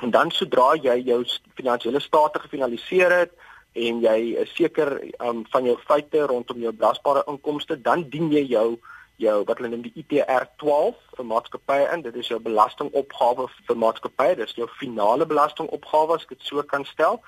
en 0.00 0.10
dan 0.10 0.30
sodra 0.30 0.72
jy 0.80 0.96
jou 1.04 1.24
finansiële 1.54 2.00
state 2.00 2.38
gefinaliseer 2.38 3.12
het 3.12 3.32
en 3.72 4.00
jy 4.04 4.16
is 4.42 4.54
seker 4.56 4.98
um, 5.18 5.44
van 5.52 5.64
jou 5.64 5.76
feite 5.86 6.26
rondom 6.26 6.60
jou 6.60 6.72
belasbare 6.72 7.24
inkomste 7.28 7.80
dan 7.80 8.08
dien 8.08 8.32
jy 8.32 8.44
jou 8.48 8.78
jou 9.22 9.38
wat 9.46 9.60
hulle 9.60 9.70
noem 9.72 9.84
die 9.86 9.94
ITR 10.02 10.46
12 10.62 11.16
vir 11.16 11.26
maatskappye 11.28 11.88
in. 11.94 12.02
Dit 12.02 12.16
is 12.18 12.30
jou 12.32 12.40
belastingopgawe 12.42 13.48
vir 13.68 13.78
maatskappye. 13.78 14.36
Dis 14.40 14.56
jou 14.58 14.68
finale 14.80 15.26
belastingopgawe 15.28 16.16
as 16.16 16.24
ek 16.26 16.36
dit 16.36 16.46
so 16.48 16.62
kan 16.66 16.86
stel. 16.88 17.20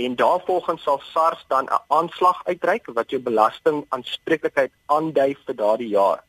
En 0.00 0.16
daarvolgens 0.18 0.82
sal 0.82 1.00
SARS 1.12 1.44
dan 1.48 1.66
'n 1.66 1.82
aanslag 1.88 2.40
uitreik 2.46 2.86
wat 2.86 3.10
jou 3.10 3.20
belastingaanspreeklikheid 3.20 4.72
aandui 4.86 5.36
vir 5.46 5.54
daardie 5.54 5.88
jaar. 5.88 6.24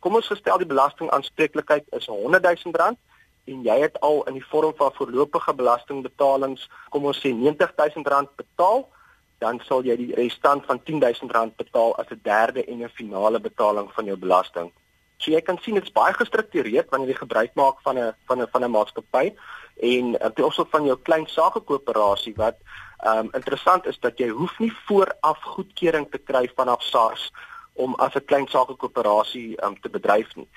Kom 0.00 0.14
ons 0.14 0.26
gestel 0.26 0.58
die 0.58 0.66
belastingaanspreeklikheid 0.66 1.84
is 1.92 2.08
R100 2.08 2.40
000 2.64 2.96
en 3.44 3.62
jy 3.62 3.78
het 3.80 4.00
al 4.00 4.22
in 4.30 4.34
die 4.34 4.48
vorm 4.50 4.74
van 4.76 4.92
voorlopige 4.94 5.54
belastingbetalings 5.54 6.68
kom 6.90 7.06
ons 7.06 7.20
sê 7.20 7.32
R90 7.32 7.74
000 7.78 8.28
betaal, 8.36 8.86
dan 9.38 9.60
sal 9.66 9.82
jy 9.84 9.96
die 9.96 10.14
restant 10.14 10.66
van 10.66 10.80
R10 10.80 11.02
000 11.02 11.52
betaal 11.56 11.96
as 11.98 12.10
'n 12.10 12.20
derde 12.22 12.64
en 12.64 12.84
'n 12.84 12.96
finale 13.00 13.40
betaling 13.40 13.90
van 13.92 14.04
jou 14.04 14.16
belasting. 14.16 14.70
So 15.18 15.30
jy 15.30 15.40
kan 15.40 15.58
sien 15.58 15.74
dit's 15.74 15.92
baie 15.92 16.14
gestruktureerd 16.14 16.90
wanneer 16.90 17.08
jy 17.08 17.18
gebruik 17.18 17.54
maak 17.54 17.82
van 17.82 17.98
'n 17.98 18.14
van 18.26 18.42
'n 18.42 18.48
van 18.52 18.64
'n 18.64 18.70
maatskappy 18.70 19.34
en 19.76 20.04
in 20.14 20.32
terme 20.34 20.66
van 20.70 20.84
jou 20.84 20.96
klein 20.96 21.26
sakekoöperasie 21.26 22.34
wat 22.36 22.56
Ehm 23.02 23.18
um, 23.18 23.28
interessant 23.34 23.86
is 23.86 23.98
dat 23.98 24.18
jy 24.18 24.28
hoef 24.28 24.58
nie 24.62 24.72
vooraf 24.86 25.40
goedkeuring 25.42 26.04
te 26.10 26.18
kry 26.18 26.44
vanaf 26.54 26.82
SARS 26.86 27.32
om 27.72 27.94
as 27.94 28.14
'n 28.14 28.24
klein 28.24 28.46
sakekoöperasie 28.48 29.64
um, 29.64 29.80
te 29.80 29.90
bedryf 29.90 30.36
nie. 30.36 30.48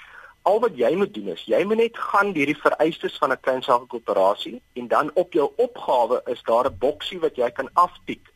Al 0.46 0.60
wat 0.62 0.76
jy 0.78 0.92
moet 0.96 1.14
doen 1.14 1.32
is 1.34 1.44
jy 1.50 1.64
moet 1.66 1.80
net 1.82 1.96
gaan 1.98 2.34
deur 2.34 2.46
die 2.52 2.62
vereistes 2.62 3.18
van 3.22 3.32
'n 3.34 3.44
klein 3.46 3.64
sakekoöperasie 3.66 4.62
en 4.74 4.88
dan 4.88 5.12
op 5.14 5.34
jou 5.34 5.48
opgawe 5.58 6.22
is 6.34 6.44
daar 6.44 6.70
'n 6.70 6.78
boksie 6.80 7.20
wat 7.20 7.36
jy 7.36 7.50
kan 7.52 7.70
aftik 7.74 8.30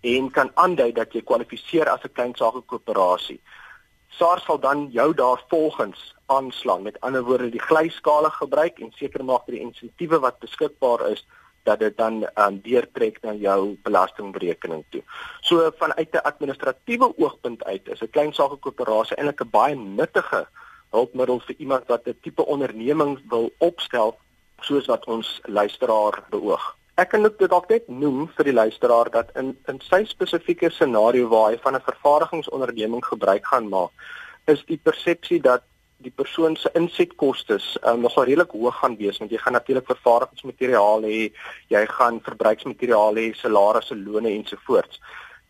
en 0.00 0.30
kan 0.30 0.50
aandui 0.54 0.92
dat 0.92 1.12
jy 1.12 1.22
kwalifiseer 1.22 1.88
as 1.88 2.04
'n 2.04 2.12
klein 2.12 2.34
sakekoöperasie. 2.34 3.40
SARS 4.08 4.44
sal 4.44 4.58
dan 4.60 4.88
jou 4.92 5.14
daarvolgens 5.14 6.14
aanslaan. 6.26 6.82
Met 6.82 7.00
ander 7.00 7.24
woorde, 7.24 7.50
die 7.50 7.60
glyskale 7.60 8.30
gebruik 8.30 8.78
en 8.78 8.92
seker 8.96 9.24
maak 9.24 9.46
dat 9.46 9.54
die 9.54 9.64
insentiewe 9.64 10.18
wat 10.18 10.38
beskikbaar 10.38 11.10
is 11.10 11.26
dat 11.62 11.78
dit 11.78 11.96
dan 11.96 12.26
um, 12.34 12.60
deurtrek 12.62 13.22
na 13.22 13.32
jou 13.32 13.78
belastingberekening 13.82 14.84
toe. 14.90 15.02
So 15.40 15.70
vanuit 15.76 16.12
'n 16.12 16.26
administratiewe 16.30 17.12
oogpunt 17.16 17.64
uit 17.64 17.88
is 17.88 18.02
'n 18.02 18.10
klein 18.10 18.32
sakekoöperasie 18.32 19.16
eintlik 19.16 19.40
'n 19.40 19.50
baie 19.50 19.74
nuttige 19.74 20.46
hulpmiddel 20.92 21.40
vir 21.46 21.56
iemand 21.58 21.88
wat 21.88 22.06
'n 22.06 22.18
tipe 22.22 22.46
onderneming 22.46 23.18
wil 23.28 23.50
opstel 23.58 24.16
soos 24.60 24.86
wat 24.86 25.04
ons 25.06 25.40
luisteraar 25.44 26.22
beoog. 26.30 26.76
Ek 26.94 27.08
kan 27.08 27.22
dit 27.22 27.38
dalk 27.48 27.68
net 27.68 27.88
noem 27.88 28.28
vir 28.36 28.44
die 28.44 28.52
luisteraar 28.52 29.10
dat 29.10 29.30
in 29.34 29.56
in 29.68 29.80
sy 29.80 30.04
spesifieke 30.04 30.70
scenario 30.70 31.28
waar 31.28 31.50
hy 31.50 31.58
van 31.64 31.74
'n 31.76 31.88
vervaardigingsonderneming 31.88 33.04
gebruik 33.04 33.46
gaan 33.46 33.68
maak, 33.68 33.90
is 34.46 34.64
die 34.66 34.80
persepsie 34.82 35.40
dat 35.40 35.62
die 36.02 36.12
persoon 36.14 36.56
se 36.56 36.70
insetkoste 36.74 37.58
um, 37.86 38.00
nogal 38.00 38.24
redelik 38.24 38.50
hoog 38.50 38.78
gaan 38.80 38.96
wees 38.98 39.18
want 39.22 39.30
jy 39.30 39.38
gaan 39.38 39.56
natuurlik 39.56 39.86
vervaardigingsmateriaal 39.86 41.02
hê, 41.06 41.32
jy 41.68 41.82
gaan 41.86 42.20
verbruiksmateriaal 42.26 43.20
hê, 43.20 43.26
salarisse, 43.38 43.96
lone 43.96 44.28
ensovoorts. 44.28 45.00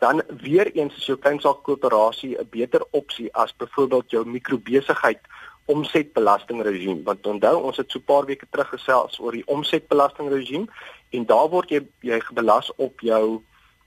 Dan 0.02 0.22
weer 0.26 0.72
eens 0.72 0.96
is 0.96 1.06
jou 1.06 1.18
kleinsaak 1.18 1.60
koöperasie 1.62 2.34
'n 2.38 2.48
beter 2.50 2.82
opsie 2.90 3.28
as 3.34 3.56
byvoorbeeld 3.56 4.10
jou 4.10 4.26
mikrobesigheid 4.26 5.20
omsetbelastingregime 5.64 7.02
want 7.02 7.26
onthou 7.26 7.62
ons 7.62 7.76
het 7.76 7.90
so 7.90 7.98
'n 7.98 8.04
paar 8.04 8.24
weke 8.24 8.46
terug 8.50 8.68
gesels 8.68 9.18
oor 9.18 9.32
die 9.32 9.46
omsetbelastingregime 9.46 10.66
en 11.10 11.26
daar 11.26 11.48
word 11.48 11.68
jy 11.70 11.80
jy 12.00 12.20
gebelas 12.20 12.72
op 12.76 13.00
jou 13.00 13.42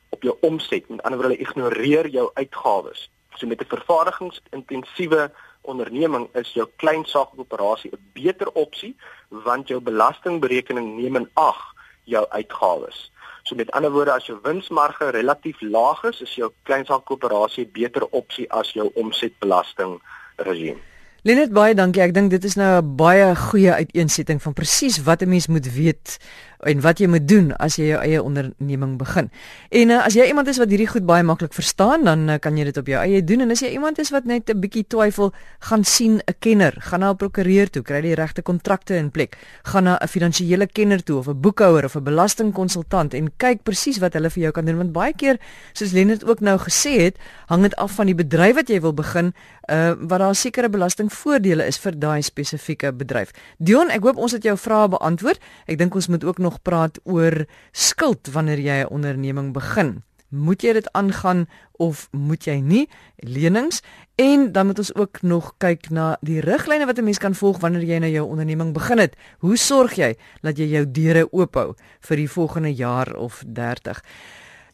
op 0.09 0.21
jou 0.23 0.37
omset. 0.39 0.89
Met 0.89 1.03
ander 1.03 1.19
woorde 1.19 1.37
ignoreer 1.37 2.07
jou 2.07 2.29
uitgawes. 2.33 3.09
So 3.35 3.47
met 3.47 3.61
'n 3.61 3.75
vervaardigingsintensiewe 3.75 5.31
onderneming 5.61 6.29
is 6.33 6.53
jou 6.53 6.67
klein 6.75 7.05
saakoperasie 7.05 7.91
'n 7.91 8.09
beter 8.13 8.51
opsie 8.51 8.95
want 9.29 9.67
jou 9.67 9.81
belastingberekening 9.81 10.95
neem 10.95 11.15
in 11.15 11.29
ag 11.33 11.73
jou 12.03 12.25
uitgawes. 12.29 13.11
So 13.45 13.55
met 13.55 13.69
ander 13.77 13.91
woorde 13.93 14.11
as 14.11 14.25
jou 14.25 14.39
winsmarge 14.41 15.11
relatief 15.13 15.59
laag 15.61 15.99
is, 16.09 16.21
is 16.25 16.31
jou 16.33 16.49
klein 16.65 16.85
saakoperasie 16.85 17.67
beter 17.69 18.07
opsie 18.09 18.47
as 18.49 18.71
jou 18.73 18.87
omsetbelasting 18.97 19.99
regime. 20.47 20.81
Lenet 21.25 21.53
baie 21.53 21.75
dankie. 21.77 22.01
Ek 22.01 22.13
dink 22.13 22.33
dit 22.33 22.43
is 22.45 22.57
nou 22.57 22.81
'n 22.81 22.95
baie 22.97 23.35
goeie 23.35 23.73
uiteensetting 23.73 24.41
van 24.41 24.53
presies 24.53 24.97
wat 25.05 25.21
'n 25.21 25.29
mens 25.29 25.47
moet 25.47 25.67
weet 25.73 26.17
en 26.65 26.81
wat 26.81 26.99
jy 26.99 27.07
moet 27.07 27.27
doen 27.27 27.51
as 27.61 27.77
jy 27.79 27.91
jou 27.91 27.99
eie 28.01 28.21
onderneming 28.21 28.97
begin. 28.97 29.29
En 29.69 29.93
uh, 29.93 30.01
as 30.05 30.17
jy 30.17 30.27
iemand 30.29 30.49
is 30.51 30.59
wat 30.61 30.69
hierdie 30.73 30.89
goed 30.89 31.05
baie 31.05 31.23
maklik 31.23 31.53
verstaan, 31.53 32.05
dan 32.07 32.29
uh, 32.29 32.37
kan 32.41 32.57
jy 32.57 32.65
dit 32.69 32.77
op 32.81 32.89
jou 32.89 33.01
eie 33.01 33.21
doen 33.23 33.45
en 33.45 33.53
as 33.53 33.61
jy 33.61 33.71
iemand 33.75 33.99
is 34.01 34.11
wat 34.13 34.25
net 34.25 34.49
'n 34.49 34.59
bietjie 34.59 34.85
twyfel, 34.87 35.33
gaan 35.59 35.83
sien 35.83 36.21
'n 36.25 36.35
kenner, 36.39 36.73
gaan 36.79 36.99
na 36.99 37.11
'n 37.11 37.17
prokureur 37.17 37.69
toe, 37.69 37.83
kry 37.83 38.01
die 38.01 38.15
regte 38.15 38.41
kontrakte 38.41 38.95
in 38.95 39.11
plek, 39.11 39.37
gaan 39.63 39.83
na 39.83 39.97
'n 40.01 40.07
finansiële 40.07 40.67
kenner 40.67 41.03
toe 41.03 41.17
of 41.17 41.27
'n 41.27 41.41
boekhouer 41.41 41.85
of 41.85 41.95
'n 41.95 42.03
belastingkonsultant 42.03 43.13
en 43.13 43.31
kyk 43.37 43.63
presies 43.63 43.99
wat 43.99 44.13
hulle 44.13 44.29
vir 44.29 44.43
jou 44.43 44.51
kan 44.51 44.65
doen 44.65 44.77
want 44.77 44.91
baie 44.91 45.13
keer, 45.13 45.37
soos 45.73 45.91
Lenet 45.91 46.25
ook 46.25 46.39
nou 46.39 46.57
gesê 46.57 47.01
het, 47.01 47.17
hang 47.47 47.61
dit 47.61 47.75
af 47.75 47.91
van 47.91 48.05
die 48.05 48.15
bedryf 48.15 48.55
wat 48.55 48.69
jy 48.69 48.81
wil 48.81 48.93
begin, 48.93 49.33
uh 49.69 49.93
wat 49.99 50.19
daar 50.19 50.35
sekere 50.35 50.69
belastingvoordele 50.69 51.65
is 51.65 51.77
vir 51.81 51.99
daai 51.99 52.21
spesifieke 52.21 52.91
bedryf. 52.93 53.31
Dion, 53.57 53.89
ek 53.89 54.03
hoop 54.03 54.17
ons 54.17 54.31
het 54.31 54.43
jou 54.43 54.57
vrae 54.57 54.89
beantwoord. 54.89 55.41
Ek 55.65 55.77
dink 55.77 55.95
ons 55.95 56.07
moet 56.07 56.23
ook 56.23 56.37
nog 56.37 56.54
praat 56.61 56.99
oor 57.03 57.45
skuld 57.71 58.27
wanneer 58.31 58.59
jy 58.59 58.83
'n 58.83 58.91
onderneming 58.91 59.53
begin. 59.53 60.03
Moet 60.29 60.61
jy 60.61 60.73
dit 60.73 60.91
aangaan 60.91 61.45
of 61.77 62.07
moet 62.11 62.43
jy 62.43 62.59
nie? 62.59 62.89
Lenings 63.17 63.81
en 64.15 64.51
dan 64.51 64.65
moet 64.65 64.77
ons 64.77 64.95
ook 64.95 65.21
nog 65.21 65.53
kyk 65.57 65.89
na 65.89 66.17
die 66.21 66.41
riglyne 66.41 66.85
wat 66.85 66.97
'n 66.97 67.03
mens 67.03 67.17
kan 67.17 67.35
volg 67.35 67.59
wanneer 67.59 67.83
jy 67.83 67.99
nou 67.99 68.11
jou 68.11 68.25
onderneming 68.27 68.73
begin 68.73 68.97
het. 68.97 69.15
Hoe 69.39 69.57
sorg 69.57 69.93
jy 69.95 70.15
dat 70.41 70.57
jy 70.57 70.65
jou 70.65 70.91
deure 70.91 71.27
oophou 71.31 71.75
vir 71.99 72.17
die 72.17 72.29
volgende 72.29 72.73
jaar 72.73 73.15
of 73.15 73.43
30? 73.47 74.01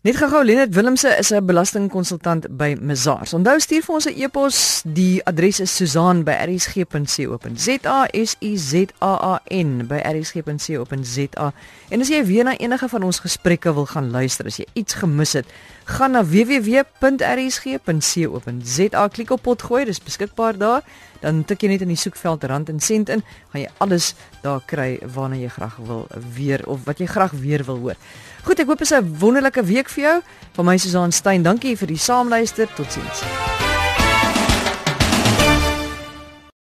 Net 0.02 0.18
gou-gou 0.18 0.40
Lenet 0.42 0.74
Willemse 0.74 1.14
is 1.22 1.30
'n 1.30 1.46
belastingkonsultant 1.46 2.58
by 2.58 2.74
Mazars. 2.82 3.34
Onthou 3.34 3.60
stuur 3.60 3.82
vir 3.86 3.96
ons 3.96 4.06
'n 4.06 4.14
e-pos. 4.18 4.82
Die 4.86 5.26
adres 5.26 5.60
is 5.60 5.76
susan@rsg.co.za 5.76 8.08
s 8.12 8.36
u 8.40 8.58
z 8.58 8.86
a 9.00 9.34
a 9.34 9.42
n 9.48 9.88
by 9.88 10.02
rsg.co.za. 10.02 11.54
En 11.90 12.02
as 12.02 12.08
jy 12.08 12.26
weer 12.26 12.44
na 12.44 12.58
enige 12.58 12.90
van 12.90 13.04
ons 13.04 13.20
gesprekke 13.20 13.74
wil 13.74 13.86
gaan 13.86 14.12
luister, 14.12 14.46
as 14.46 14.58
jy 14.58 14.66
iets 14.74 14.94
gemis 14.94 15.34
het, 15.34 15.46
gaan 15.92 16.12
na 16.12 16.24
www.rsg.co.za. 16.26 16.84
Klik 19.08 19.32
op 19.32 19.42
potgooi, 19.42 19.86
dis 19.86 20.04
beskikbaar 20.04 20.58
daar. 20.58 20.82
Dan 21.22 21.44
tik 21.46 21.62
jy 21.62 21.70
net 21.74 21.82
in 21.86 21.92
die 21.94 22.00
soekveld 22.00 22.44
rand 22.50 22.70
en 22.74 22.80
sent 22.82 23.10
in, 23.14 23.22
gaan 23.52 23.62
jy 23.62 23.70
alles 23.84 24.16
daar 24.42 24.62
kry 24.66 25.00
waarna 25.14 25.38
jy 25.38 25.50
graag 25.54 25.78
wil 25.86 26.08
weer 26.36 26.62
of 26.68 26.80
wat 26.90 26.98
jy 27.00 27.06
graag 27.06 27.32
weer 27.38 27.64
wil 27.68 27.78
hoor. 27.78 27.96
Goed, 28.44 28.60
ek 28.60 28.68
hoop 28.68 28.80
dit 28.82 28.90
is 28.90 28.98
'n 28.98 29.18
wonderlike 29.20 29.64
week 29.64 29.90
vir 29.90 30.04
jou. 30.04 30.22
Van 30.54 30.66
my 30.66 30.78
Susan 30.78 31.12
Stein, 31.12 31.44
dankie 31.44 31.78
vir 31.78 31.88
die 31.88 31.98
saamluister. 31.98 32.68
Totsiens. 32.74 33.61